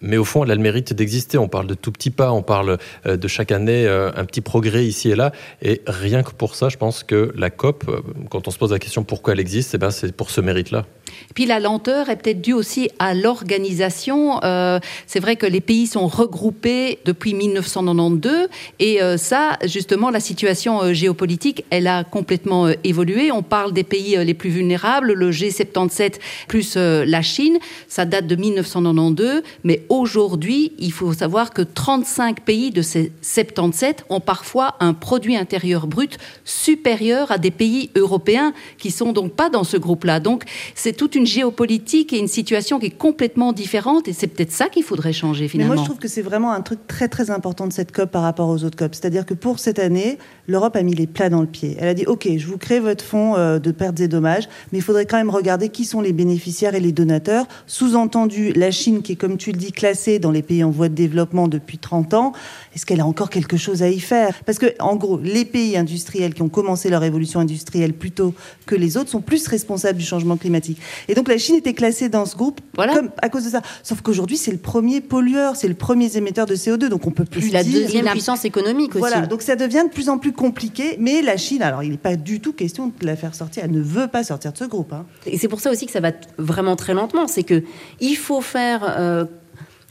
Mais 0.00 0.16
au 0.16 0.24
fond, 0.24 0.44
elle 0.44 0.50
a 0.50 0.54
le 0.54 0.60
mérite 0.60 0.92
d'exister. 0.92 1.38
On 1.38 1.48
parle 1.48 1.66
de 1.66 1.74
tout 1.74 1.92
petits 1.92 2.10
pas, 2.10 2.32
on 2.32 2.42
parle 2.42 2.78
euh, 3.06 3.16
de 3.16 3.28
chaque 3.28 3.52
année 3.52 3.86
euh, 3.86 4.10
un 4.14 4.24
petit 4.24 4.40
progrès 4.40 4.84
ici 4.84 5.10
et 5.10 5.16
là. 5.16 5.32
Et 5.62 5.82
rien 5.86 6.22
que 6.22 6.32
pour 6.32 6.54
ça, 6.54 6.68
je 6.68 6.76
pense 6.76 7.02
que 7.02 7.32
la 7.36 7.50
COP, 7.50 7.84
euh, 7.88 8.00
quand 8.30 8.46
on 8.48 8.50
se 8.50 8.58
pose 8.58 8.72
la 8.72 8.78
question 8.78 9.04
pourquoi 9.04 9.32
elle 9.32 9.40
existe, 9.40 9.74
eh 9.74 9.78
ben, 9.78 9.90
c'est 9.90 10.14
pour 10.14 10.30
ce 10.30 10.40
mérite-là. 10.40 10.84
Puis 11.34 11.46
la 11.46 11.60
lenteur 11.60 12.08
est 12.08 12.16
peut-être 12.16 12.40
due 12.40 12.52
aussi 12.52 12.88
à 12.98 13.14
l'organisation. 13.14 14.42
Euh, 14.42 14.78
c'est 15.06 15.20
vrai 15.20 15.36
que 15.36 15.46
les 15.46 15.60
pays 15.60 15.86
sont 15.86 16.06
regroupés 16.06 16.98
depuis 17.04 17.34
1992 17.34 18.48
et 18.78 19.02
euh, 19.02 19.16
ça, 19.16 19.58
justement, 19.64 20.10
la 20.10 20.20
situation 20.20 20.82
euh, 20.82 20.92
géopolitique, 20.92 21.64
elle 21.70 21.86
a 21.86 22.04
complètement 22.04 22.68
évolué. 22.84 23.32
On 23.32 23.42
parle 23.42 23.72
des 23.72 23.84
pays 23.84 24.16
les 24.24 24.34
plus 24.34 24.50
vulnérables, 24.50 25.12
le 25.12 25.30
G77 25.30 26.14
plus 26.48 26.76
la 26.76 27.22
Chine, 27.22 27.58
ça 27.88 28.04
date 28.04 28.26
de 28.26 28.36
1992, 28.36 29.42
mais 29.64 29.82
aujourd'hui, 29.88 30.72
il 30.78 30.92
faut 30.92 31.12
savoir 31.12 31.52
que 31.52 31.62
35 31.62 32.40
pays 32.40 32.70
de 32.70 32.82
ces 32.82 33.12
77 33.22 34.04
ont 34.08 34.20
parfois 34.20 34.76
un 34.80 34.94
produit 34.94 35.36
intérieur 35.36 35.86
brut 35.86 36.18
supérieur 36.44 37.30
à 37.30 37.38
des 37.38 37.50
pays 37.50 37.90
européens 37.94 38.52
qui 38.78 38.90
sont 38.90 39.12
donc 39.12 39.32
pas 39.32 39.50
dans 39.50 39.64
ce 39.64 39.76
groupe-là. 39.76 40.20
Donc 40.20 40.44
c'est 40.74 40.95
toute 40.96 41.14
une 41.14 41.26
géopolitique 41.26 42.12
et 42.12 42.18
une 42.18 42.28
situation 42.28 42.78
qui 42.78 42.86
est 42.86 42.90
complètement 42.90 43.52
différente 43.52 44.08
et 44.08 44.12
c'est 44.12 44.26
peut-être 44.26 44.52
ça 44.52 44.68
qu'il 44.68 44.82
faudrait 44.82 45.12
changer 45.12 45.44
Mais 45.44 45.48
finalement. 45.48 45.74
moi, 45.74 45.82
je 45.82 45.88
trouve 45.88 45.98
que 45.98 46.08
c'est 46.08 46.22
vraiment 46.22 46.52
un 46.52 46.60
truc 46.60 46.86
très 46.86 47.08
très 47.08 47.30
important 47.30 47.66
de 47.66 47.72
cette 47.72 47.92
COP 47.92 48.10
par 48.10 48.22
rapport 48.22 48.48
aux 48.48 48.64
autres 48.64 48.76
COP. 48.76 48.94
C'est-à-dire 48.94 49.26
que 49.26 49.34
pour 49.34 49.58
cette 49.58 49.78
année, 49.78 50.18
l'Europe 50.48 50.76
a 50.76 50.82
mis 50.82 50.94
les 50.94 51.06
plats 51.06 51.30
dans 51.30 51.40
le 51.40 51.46
pied. 51.46 51.76
Elle 51.78 51.88
a 51.88 51.94
dit 51.94 52.06
OK, 52.06 52.28
je 52.36 52.46
vous 52.46 52.58
crée 52.58 52.80
votre 52.80 53.04
fonds 53.04 53.36
euh, 53.36 53.58
de 53.58 53.70
pertes 53.70 54.00
et 54.00 54.08
dommages, 54.08 54.48
mais 54.72 54.78
il 54.78 54.82
faudrait 54.82 55.06
quand 55.06 55.16
même 55.16 55.30
regarder 55.30 55.68
qui 55.68 55.84
sont 55.84 56.00
les 56.00 56.12
bénéficiaires 56.12 56.74
et 56.74 56.80
les 56.80 56.92
donateurs. 56.92 57.46
Sous-entendu, 57.66 58.52
la 58.52 58.70
Chine, 58.70 59.02
qui 59.02 59.12
est, 59.12 59.16
comme 59.16 59.36
tu 59.36 59.52
le 59.52 59.58
dis, 59.58 59.72
classée 59.72 60.18
dans 60.18 60.30
les 60.30 60.42
pays 60.42 60.64
en 60.64 60.70
voie 60.70 60.88
de 60.88 60.94
développement 60.94 61.48
depuis 61.48 61.78
30 61.78 62.14
ans, 62.14 62.32
est-ce 62.74 62.86
qu'elle 62.86 63.00
a 63.00 63.06
encore 63.06 63.30
quelque 63.30 63.56
chose 63.56 63.82
à 63.82 63.88
y 63.88 64.00
faire? 64.00 64.34
Parce 64.44 64.58
que, 64.58 64.66
en 64.80 64.96
gros, 64.96 65.18
les 65.18 65.44
pays 65.44 65.76
industriels 65.76 66.34
qui 66.34 66.42
ont 66.42 66.48
commencé 66.48 66.90
leur 66.90 67.04
évolution 67.04 67.40
industrielle 67.40 67.92
plus 67.92 68.10
tôt 68.10 68.34
que 68.66 68.74
les 68.74 68.96
autres 68.96 69.10
sont 69.10 69.20
plus 69.20 69.46
responsables 69.48 69.98
du 69.98 70.04
changement 70.04 70.36
climatique. 70.36 70.78
Et 71.08 71.14
donc 71.14 71.28
la 71.28 71.38
Chine 71.38 71.56
était 71.56 71.74
classée 71.74 72.08
dans 72.08 72.26
ce 72.26 72.36
groupe 72.36 72.60
comme, 72.76 73.10
à 73.20 73.28
cause 73.28 73.44
de 73.44 73.50
ça. 73.50 73.62
Sauf 73.82 74.00
qu'aujourd'hui, 74.02 74.36
c'est 74.36 74.52
le 74.52 74.58
premier 74.58 75.00
pollueur, 75.00 75.56
c'est 75.56 75.68
le 75.68 75.74
premier 75.74 76.16
émetteur 76.16 76.46
de 76.46 76.54
CO2, 76.54 76.88
donc 76.88 77.06
on 77.06 77.10
peut 77.10 77.24
plus. 77.24 77.42
C'est 77.42 77.52
la 77.52 77.64
deuxième 77.64 78.06
puissance 78.06 78.44
économique 78.44 78.90
aussi. 78.90 79.00
Voilà, 79.00 79.26
donc 79.26 79.42
ça 79.42 79.56
devient 79.56 79.84
de 79.84 79.92
plus 79.92 80.08
en 80.08 80.18
plus 80.18 80.32
compliqué. 80.32 80.96
Mais 80.98 81.22
la 81.22 81.36
Chine, 81.36 81.62
alors 81.62 81.82
il 81.82 81.90
n'est 81.90 81.96
pas 81.96 82.16
du 82.16 82.40
tout 82.40 82.52
question 82.52 82.92
de 82.98 83.06
la 83.06 83.16
faire 83.16 83.34
sortir. 83.34 83.64
Elle 83.64 83.72
ne 83.72 83.82
veut 83.82 84.08
pas 84.08 84.24
sortir 84.24 84.52
de 84.52 84.58
ce 84.58 84.64
groupe. 84.64 84.92
Hein. 84.92 85.06
Et 85.26 85.38
c'est 85.38 85.48
pour 85.48 85.60
ça 85.60 85.70
aussi 85.70 85.86
que 85.86 85.92
ça 85.92 86.00
va 86.00 86.12
vraiment 86.38 86.76
très 86.76 86.94
lentement. 86.94 87.26
C'est 87.26 87.44
que 87.44 87.62
il 88.00 88.16
faut 88.16 88.40
faire. 88.40 88.94
Euh, 88.98 89.24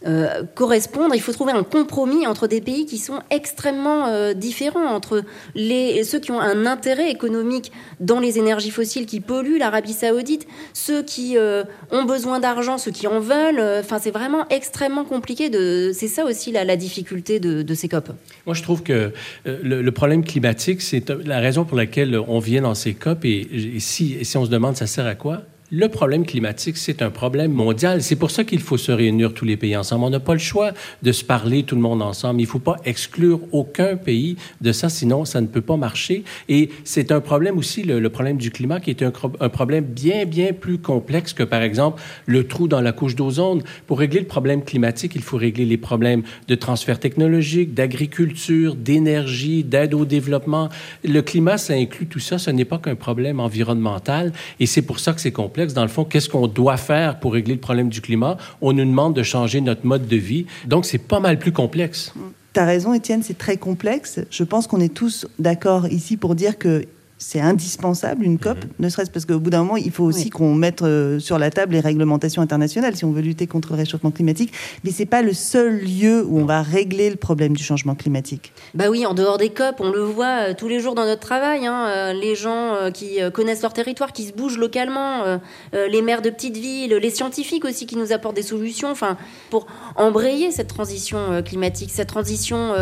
euh, 0.06 0.44
correspondre, 0.54 1.16
il 1.16 1.22
faut 1.22 1.34
trouver 1.34 1.52
un 1.52 1.64
compromis 1.64 2.28
entre 2.28 2.48
des 2.48 2.62
pays 2.62 2.86
qui 2.86 2.98
sont 2.98 3.20
extrêmement 3.32 4.08
euh, 4.08 4.34
différents, 4.34 4.86
entre 4.86 5.24
les, 5.56 6.04
ceux 6.04 6.20
qui 6.20 6.32
ont 6.32 6.40
un 6.40 6.66
intérêt 6.66 7.10
économique 7.10 7.72
dans 8.00 8.20
les 8.20 8.38
énergies 8.38 8.72
fossiles 8.72 9.06
qui 9.06 9.20
polluent 9.20 9.58
l'Arabie 9.58 9.94
saoudite, 9.94 10.48
ceux 10.74 11.02
qui 11.02 11.38
euh, 11.38 11.64
ont 11.92 12.04
besoin 12.04 12.40
d'argent, 12.40 12.78
ceux 12.78 12.92
qui 12.92 13.08
en 13.08 13.20
veulent. 13.20 13.80
Enfin, 13.80 14.00
c'est 14.00 14.12
vraiment 14.12 14.48
extrêmement 14.50 15.06
compliqué. 15.06 15.50
De, 15.50 15.92
c'est 15.94 16.08
ça 16.08 16.26
aussi 16.26 16.52
la, 16.52 16.76
difficulté 16.76 17.40
de, 17.40 17.74
ces 17.74 17.88
COP. 17.88 18.10
Moi, 18.46 18.54
je 18.54 18.62
trouve 18.62 18.84
que 18.84 19.12
le, 19.46 19.90
problème 19.92 20.24
climatique, 20.24 20.82
c'est 20.82 21.10
la 21.10 21.40
raison 21.40 21.66
pour 21.66 21.78
laquelle 21.78 22.18
on 22.28 22.40
vient 22.40 22.62
dans 22.62 22.76
ces 22.76 22.94
COP. 22.94 23.26
Et 23.26 23.80
si, 23.80 24.18
et 24.20 24.24
si 24.24 24.38
on 24.38 24.46
se 24.46 24.50
demande 24.50 24.76
ça 24.76 24.88
sert 24.88 25.06
à 25.06 25.16
quoi, 25.16 25.44
le 25.72 25.90
problème 25.90 26.28
climatique, 26.28 26.78
c'est 26.78 27.02
un 27.02 27.10
problème 27.10 27.52
mondial. 27.52 28.04
C'est 28.04 28.16
pour 28.16 28.30
ça 28.30 28.44
qu'il 28.44 28.60
faut 28.60 28.78
se 28.78 28.92
réunir 28.92 29.34
tous 29.34 29.46
les 29.46 29.58
pays 29.58 29.76
ensemble. 29.76 30.06
On 30.06 30.12
n'a 30.12 30.20
pas 30.20 30.34
le 30.34 30.40
choix 30.40 30.74
de 31.02 31.12
se 31.12 31.24
parler 31.24 31.64
tout 31.64 31.74
le 31.74 31.82
monde 31.82 32.04
ensemble. 32.04 32.40
Il 32.40 32.44
ne 32.44 32.50
faut 32.50 32.60
pas 32.60 32.76
exclure 32.86 33.40
aucun 33.52 33.96
pays 33.96 34.36
de 34.62 34.72
ça, 34.72 34.90
sinon 34.90 35.26
ça 35.26 35.42
ne 35.42 35.48
peut 35.48 35.62
pas 35.62 35.76
marcher. 35.76 36.24
Et 36.50 36.70
c'est 36.84 37.12
un 37.12 37.20
problème 37.20 37.58
aussi, 37.58 37.82
le, 37.82 38.08
problème 38.10 38.38
du 38.38 38.52
climat, 38.52 38.80
qui 38.80 38.92
est 38.92 39.02
un, 39.02 39.12
un, 39.40 39.50
problème 39.50 39.86
bien, 39.86 40.26
bien 40.26 40.54
plus 40.54 40.78
complexe 40.78 41.34
que, 41.34 41.42
par 41.42 41.64
exemple, 41.64 42.00
le 42.28 42.46
trou 42.46 42.68
dans 42.68 42.82
la 42.82 42.92
couche 42.92 43.16
d'ozone. 43.16 43.64
Pour 43.88 43.98
régler 43.98 44.20
le 44.20 44.28
problème 44.28 44.64
climatique, 44.64 45.14
il 45.16 45.24
faut 45.24 45.38
régler 45.38 45.66
les 45.66 45.78
problèmes 45.78 46.22
de 46.48 46.54
transfert 46.54 47.00
technologique, 47.00 47.74
d'agriculture, 47.74 48.76
d'énergie, 48.76 49.64
d'aide 49.64 49.96
au 49.96 50.06
développement. 50.06 50.70
Le 51.04 51.22
climat, 51.22 51.58
ça 51.58 51.74
inclut 51.74 52.06
tout 52.06 52.20
ça. 52.20 52.38
Ce 52.38 52.52
n'est 52.52 52.66
pas 52.66 52.78
qu'un 52.78 52.96
problème 52.96 53.40
environnemental. 53.40 54.32
Et 54.60 54.68
c'est 54.68 54.84
pour 54.84 55.00
ça 55.00 55.14
que 55.14 55.22
c'est 55.22 55.32
complexe 55.32 55.55
dans 55.74 55.82
le 55.82 55.88
fond, 55.88 56.04
qu'est-ce 56.04 56.30
qu'on 56.30 56.48
doit 56.48 56.78
faire 56.78 57.20
pour 57.20 57.34
régler 57.34 57.54
le 57.54 57.60
problème 57.60 57.90
du 57.90 58.02
climat? 58.02 58.38
On 58.62 58.74
nous 58.74 58.86
demande 58.86 59.16
de 59.16 59.24
changer 59.24 59.62
notre 59.62 59.86
mode 59.86 60.08
de 60.08 60.16
vie. 60.16 60.46
Donc, 60.68 60.86
c'est 60.86 60.98
pas 60.98 61.20
mal 61.20 61.40
plus 61.40 61.52
complexe. 61.52 62.14
Tu 62.54 62.60
as 62.60 62.66
raison, 62.66 62.94
Étienne, 62.94 63.24
c'est 63.24 63.38
très 63.38 63.58
complexe. 63.58 64.20
Je 64.30 64.44
pense 64.44 64.68
qu'on 64.68 64.80
est 64.80 64.94
tous 64.94 65.28
d'accord 65.40 65.88
ici 65.88 66.18
pour 66.18 66.36
dire 66.36 66.58
que 66.58 66.86
c'est 67.18 67.40
indispensable 67.40 68.26
une 68.26 68.38
COP, 68.38 68.58
mhm. 68.58 68.70
ne 68.80 68.90
serait-ce 68.90 69.10
parce 69.10 69.26
qu'au 69.26 69.40
bout 69.40 69.50
d'un 69.50 69.60
moment, 69.60 69.78
il 69.78 69.92
faut 69.92 70.04
aussi 70.04 70.30
qu'on 70.30 70.54
mette 70.54 70.82
euh, 70.82 71.20
sur 71.20 71.40
la 71.40 71.50
table 71.50 71.74
les 71.74 71.80
réglementations 71.80 72.42
internationales 72.42 72.96
si 72.96 73.06
on 73.06 73.12
veut 73.12 73.22
lutter 73.22 73.48
contre 73.48 73.72
le 73.72 73.78
réchauffement 73.78 74.12
climatique. 74.12 74.52
Mais 74.84 74.92
c'est 74.92 75.06
pas 75.06 75.22
le 75.22 75.34
seul 75.34 75.80
lieu 75.80 76.26
où 76.28 76.40
on 76.40 76.46
va 76.46 76.62
régler 76.62 77.10
le 77.10 77.16
problème 77.16 77.56
du 77.56 77.64
changement 77.64 77.96
climatique. 77.96 78.52
Bah 78.74 78.90
oui, 78.90 79.06
en 79.06 79.14
dehors 79.14 79.38
des 79.38 79.50
COP, 79.50 79.78
on 79.80 79.92
le 79.92 80.02
voit 80.02 80.50
euh, 80.50 80.54
tous 80.58 80.68
les 80.68 80.80
jours 80.80 80.94
dans 80.94 81.06
notre 81.06 81.22
travail. 81.22 81.66
Hein, 81.66 81.88
euh, 81.88 82.14
les 82.14 82.36
gens 82.36 82.92
qui 82.94 83.20
connaissent 83.34 83.62
leur 83.62 83.74
territoire, 83.74 84.12
qui 84.12 84.26
se 84.26 84.34
bougent 84.34 84.58
localement, 84.58 85.40
les 85.74 86.02
maires 86.02 86.22
de 86.22 86.30
petites 86.30 86.58
villes, 86.58 86.94
les 86.94 87.10
scientifiques 87.10 87.66
aussi 87.66 87.86
qui 87.86 87.96
nous 87.96 88.12
apportent 88.12 88.36
des 88.36 88.42
solutions, 88.42 88.90
enfin 88.90 89.18
pour 89.50 89.68
embrayer 89.96 90.52
cette 90.52 90.68
transition 90.68 91.42
climatique, 91.44 91.92
cette 91.92 92.10
transition 92.10 92.74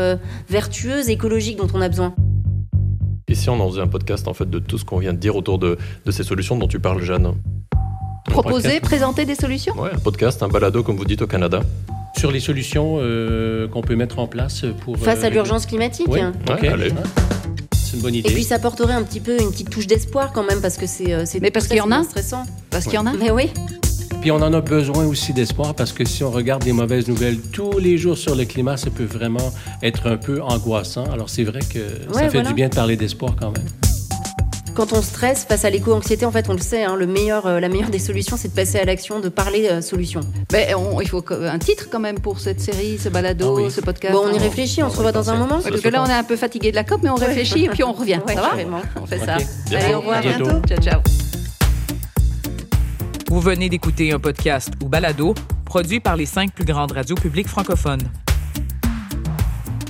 vertueuse, 0.49 1.09
écologique 1.09 1.57
dont 1.57 1.67
on 1.73 1.81
a 1.81 1.89
besoin. 1.89 2.13
Ici, 3.33 3.49
on 3.49 3.59
en 3.59 3.67
faisait 3.67 3.81
un 3.81 3.87
podcast 3.87 4.27
en 4.27 4.35
fait 4.35 4.47
de 4.47 4.59
tout 4.59 4.77
ce 4.77 4.85
qu'on 4.85 4.99
vient 4.99 5.11
de 5.11 5.17
dire 5.17 5.35
autour 5.35 5.57
de, 5.57 5.79
de 6.05 6.11
ces 6.11 6.21
solutions 6.23 6.55
dont 6.55 6.67
tu 6.67 6.79
parles, 6.79 7.01
Jeanne. 7.01 7.33
Proposer, 8.25 8.79
présenter 8.79 9.25
des 9.25 9.33
solutions 9.33 9.73
Ouais, 9.79 9.89
un 9.91 9.97
podcast, 9.97 10.43
un 10.43 10.49
balado, 10.49 10.83
comme 10.83 10.97
vous 10.97 11.05
dites 11.05 11.23
au 11.23 11.27
Canada. 11.27 11.61
Sur 12.15 12.31
les 12.31 12.39
solutions 12.39 12.97
euh, 12.99 13.67
qu'on 13.67 13.81
peut 13.81 13.95
mettre 13.95 14.19
en 14.19 14.27
place 14.27 14.65
pour. 14.81 14.99
Face 14.99 15.23
à 15.23 15.27
euh, 15.27 15.29
l'urgence 15.31 15.65
climatique 15.65 16.05
Oui, 16.09 16.19
ok. 16.47 16.63
allez. 16.63 16.93
C'est 17.75 17.97
une 17.97 18.03
bonne 18.03 18.13
idée. 18.13 18.29
Et 18.29 18.33
puis 18.33 18.43
ça 18.43 18.55
apporterait 18.55 18.93
un 18.93 19.01
petit 19.01 19.19
peu 19.19 19.41
une 19.41 19.49
petite 19.49 19.71
touche 19.71 19.87
d'espoir 19.87 20.31
quand 20.31 20.43
même, 20.47 20.61
parce 20.61 20.77
que 20.77 20.85
c'est. 20.85 21.11
Euh, 21.11 21.25
Mais 21.41 21.49
parce 21.49 21.67
qu'il 21.67 21.77
y 21.77 21.81
en 21.81 21.89
a 21.89 22.03
stressant. 22.03 22.43
Parce 22.69 22.85
qu'il 22.85 22.93
y 22.93 22.97
en 22.99 23.07
a 23.07 23.13
Mais 23.13 23.31
oui. 23.31 23.49
Puis 24.23 24.31
on 24.31 24.41
en 24.41 24.53
a 24.53 24.61
besoin 24.61 25.05
aussi 25.05 25.33
d'espoir 25.33 25.73
parce 25.73 25.91
que 25.91 26.05
si 26.05 26.23
on 26.23 26.31
regarde 26.31 26.63
des 26.63 26.71
mauvaises 26.71 27.09
nouvelles 27.09 27.41
tous 27.51 27.77
les 27.77 27.97
jours 27.97 28.17
sur 28.17 28.35
le 28.35 28.45
climat, 28.45 28.77
ça 28.77 28.89
peut 28.89 29.03
vraiment 29.03 29.51
être 29.81 30.07
un 30.07 30.15
peu 30.15 30.41
angoissant. 30.41 31.03
Alors 31.11 31.29
c'est 31.29 31.43
vrai 31.43 31.59
que 31.59 31.79
ça 32.13 32.29
fait 32.29 32.41
du 32.41 32.53
bien 32.53 32.69
de 32.69 32.73
parler 32.73 32.95
d'espoir 32.95 33.35
quand 33.37 33.51
même. 33.51 33.65
Quand 34.75 34.93
on 34.93 35.01
stresse 35.01 35.43
face 35.43 35.65
à 35.65 35.69
l'éco-anxiété, 35.69 36.25
en 36.25 36.31
fait, 36.31 36.49
on 36.49 36.53
le 36.53 36.61
sait, 36.61 36.85
hein, 36.85 36.95
le 36.95 37.05
meilleur, 37.05 37.47
euh, 37.47 37.59
la 37.59 37.67
meilleure 37.67 37.89
des 37.89 37.99
solutions, 37.99 38.37
c'est 38.37 38.47
de 38.47 38.53
passer 38.53 38.79
à 38.79 38.85
l'action, 38.85 39.19
de 39.19 39.27
parler 39.27 39.67
euh, 39.67 39.81
solution. 39.81 40.21
Mais 40.53 40.73
il 41.01 41.07
faut 41.09 41.23
un 41.29 41.59
titre 41.59 41.89
quand 41.91 41.99
même 41.99 42.21
pour 42.21 42.39
cette 42.39 42.61
série, 42.61 42.97
ce 42.97 43.09
balado, 43.09 43.59
ah 43.65 43.69
ce 43.69 43.81
podcast. 43.81 44.13
Bon, 44.13 44.23
on 44.25 44.33
y 44.33 44.39
réfléchit, 44.39 44.81
on, 44.83 44.89
se 44.89 44.95
revoit 44.95 45.11
dans 45.11 45.29
un 45.31 45.35
moment. 45.35 45.59
parce 45.61 45.81
que 45.81 45.89
là, 45.89 46.01
on 46.01 46.09
est 46.09 46.13
un 46.13 46.23
peu 46.23 46.37
fatigué 46.37 46.71
de 46.71 46.77
la 46.77 46.85
COP, 46.85 47.01
mais 47.03 47.09
on 47.09 47.15
réfléchit 47.15 47.65
et 47.65 47.69
puis 47.69 47.83
on 47.83 47.91
revient. 47.91 48.21
ça 48.25 48.35
va 48.35 48.51
On 49.01 49.05
fait 49.05 49.19
ça. 49.19 49.35
Allez, 49.69 49.93
au 49.93 49.99
revoir. 49.99 50.19
À 50.19 50.21
bientôt. 50.21 50.61
Ciao, 50.65 50.79
ciao. 50.79 51.01
Vous 53.33 53.41
venez 53.41 53.67
d'écouter 53.67 54.11
un 54.11 54.19
podcast 54.19 54.69
ou 54.83 54.87
balado 54.87 55.33
produit 55.65 55.99
par 55.99 56.15
les 56.15 56.27
cinq 56.27 56.53
plus 56.53 56.65
grandes 56.65 56.91
radios 56.91 57.15
publiques 57.15 57.47
francophones. 57.47 58.03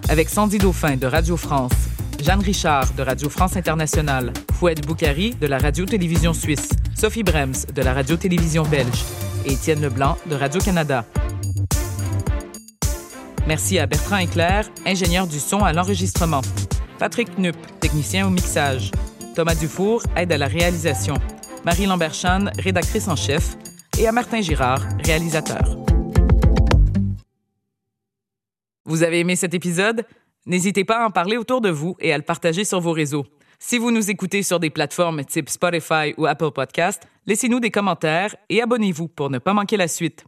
Avec 0.08 0.30
Sandy 0.30 0.60
Dauphin 0.60 0.96
de 0.96 1.06
Radio 1.08 1.36
France, 1.36 1.74
Jeanne 2.24 2.40
Richard 2.40 2.94
de 2.94 3.04
Radio 3.04 3.28
France 3.28 3.58
Internationale, 3.58 4.32
Fouette 4.54 4.88
Boukari 4.88 5.32
de 5.32 5.46
la 5.48 5.58
Radio-Télévision 5.58 6.34
Suisse, 6.34 6.70
Sophie 6.96 7.24
Brems 7.24 7.66
de 7.76 7.82
la 7.82 7.94
Radio-Télévision 7.94 8.64
Belge 8.64 9.04
et 9.46 9.52
Étienne 9.52 9.82
Leblanc 9.82 10.18
de 10.26 10.36
Radio-Canada. 10.36 11.04
Merci 13.46 13.78
à 13.78 13.88
Bertrand 13.88 14.24
Eclair, 14.24 14.70
ingénieur 14.86 15.28
du 15.28 15.42
son 15.42 15.66
à 15.66 15.74
l'enregistrement. 15.74 16.44
Patrick 16.98 17.38
Knupp, 17.38 17.58
technicien 17.82 18.26
au 18.26 18.30
mixage. 18.30 18.92
Thomas 19.36 19.56
Dufour 19.56 20.02
aide 20.16 20.32
à 20.32 20.38
la 20.38 20.48
réalisation. 20.48 21.16
Marie 21.66 21.86
Lamberchan, 21.86 22.52
rédactrice 22.60 23.08
en 23.08 23.16
chef, 23.16 23.56
et 23.98 24.06
à 24.06 24.12
Martin 24.12 24.42
Girard, 24.42 24.82
réalisateur. 25.06 25.78
Vous 28.86 29.02
avez 29.02 29.22
aimé 29.22 29.38
cet 29.38 29.54
épisode? 29.54 30.06
N'hésitez 30.46 30.84
pas 30.84 31.02
à 31.02 31.08
en 31.08 31.10
parler 31.10 31.38
autour 31.38 31.62
de 31.62 31.70
vous 31.70 31.96
et 32.00 32.12
à 32.12 32.18
le 32.18 32.24
partager 32.24 32.66
sur 32.66 32.82
vos 32.82 32.92
réseaux. 32.92 33.26
Si 33.60 33.78
vous 33.78 33.92
nous 33.92 34.12
écoutez 34.12 34.44
sur 34.44 34.60
des 34.60 34.70
plateformes 34.70 35.24
type 35.24 35.50
Spotify 35.50 36.14
ou 36.18 36.26
Apple 36.26 36.52
Podcast, 36.52 37.08
laissez-nous 37.26 37.62
des 37.62 37.72
commentaires 37.72 38.36
et 38.50 38.62
abonnez-vous 38.62 39.08
pour 39.08 39.30
ne 39.30 39.38
pas 39.38 39.54
manquer 39.54 39.78
la 39.78 39.88
suite. 39.88 40.26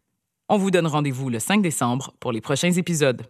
On 0.47 0.57
vous 0.57 0.71
donne 0.71 0.87
rendez-vous 0.87 1.29
le 1.29 1.39
5 1.39 1.61
décembre 1.61 2.13
pour 2.21 2.31
les 2.31 2.39
prochains 2.39 2.71
épisodes. 2.71 3.23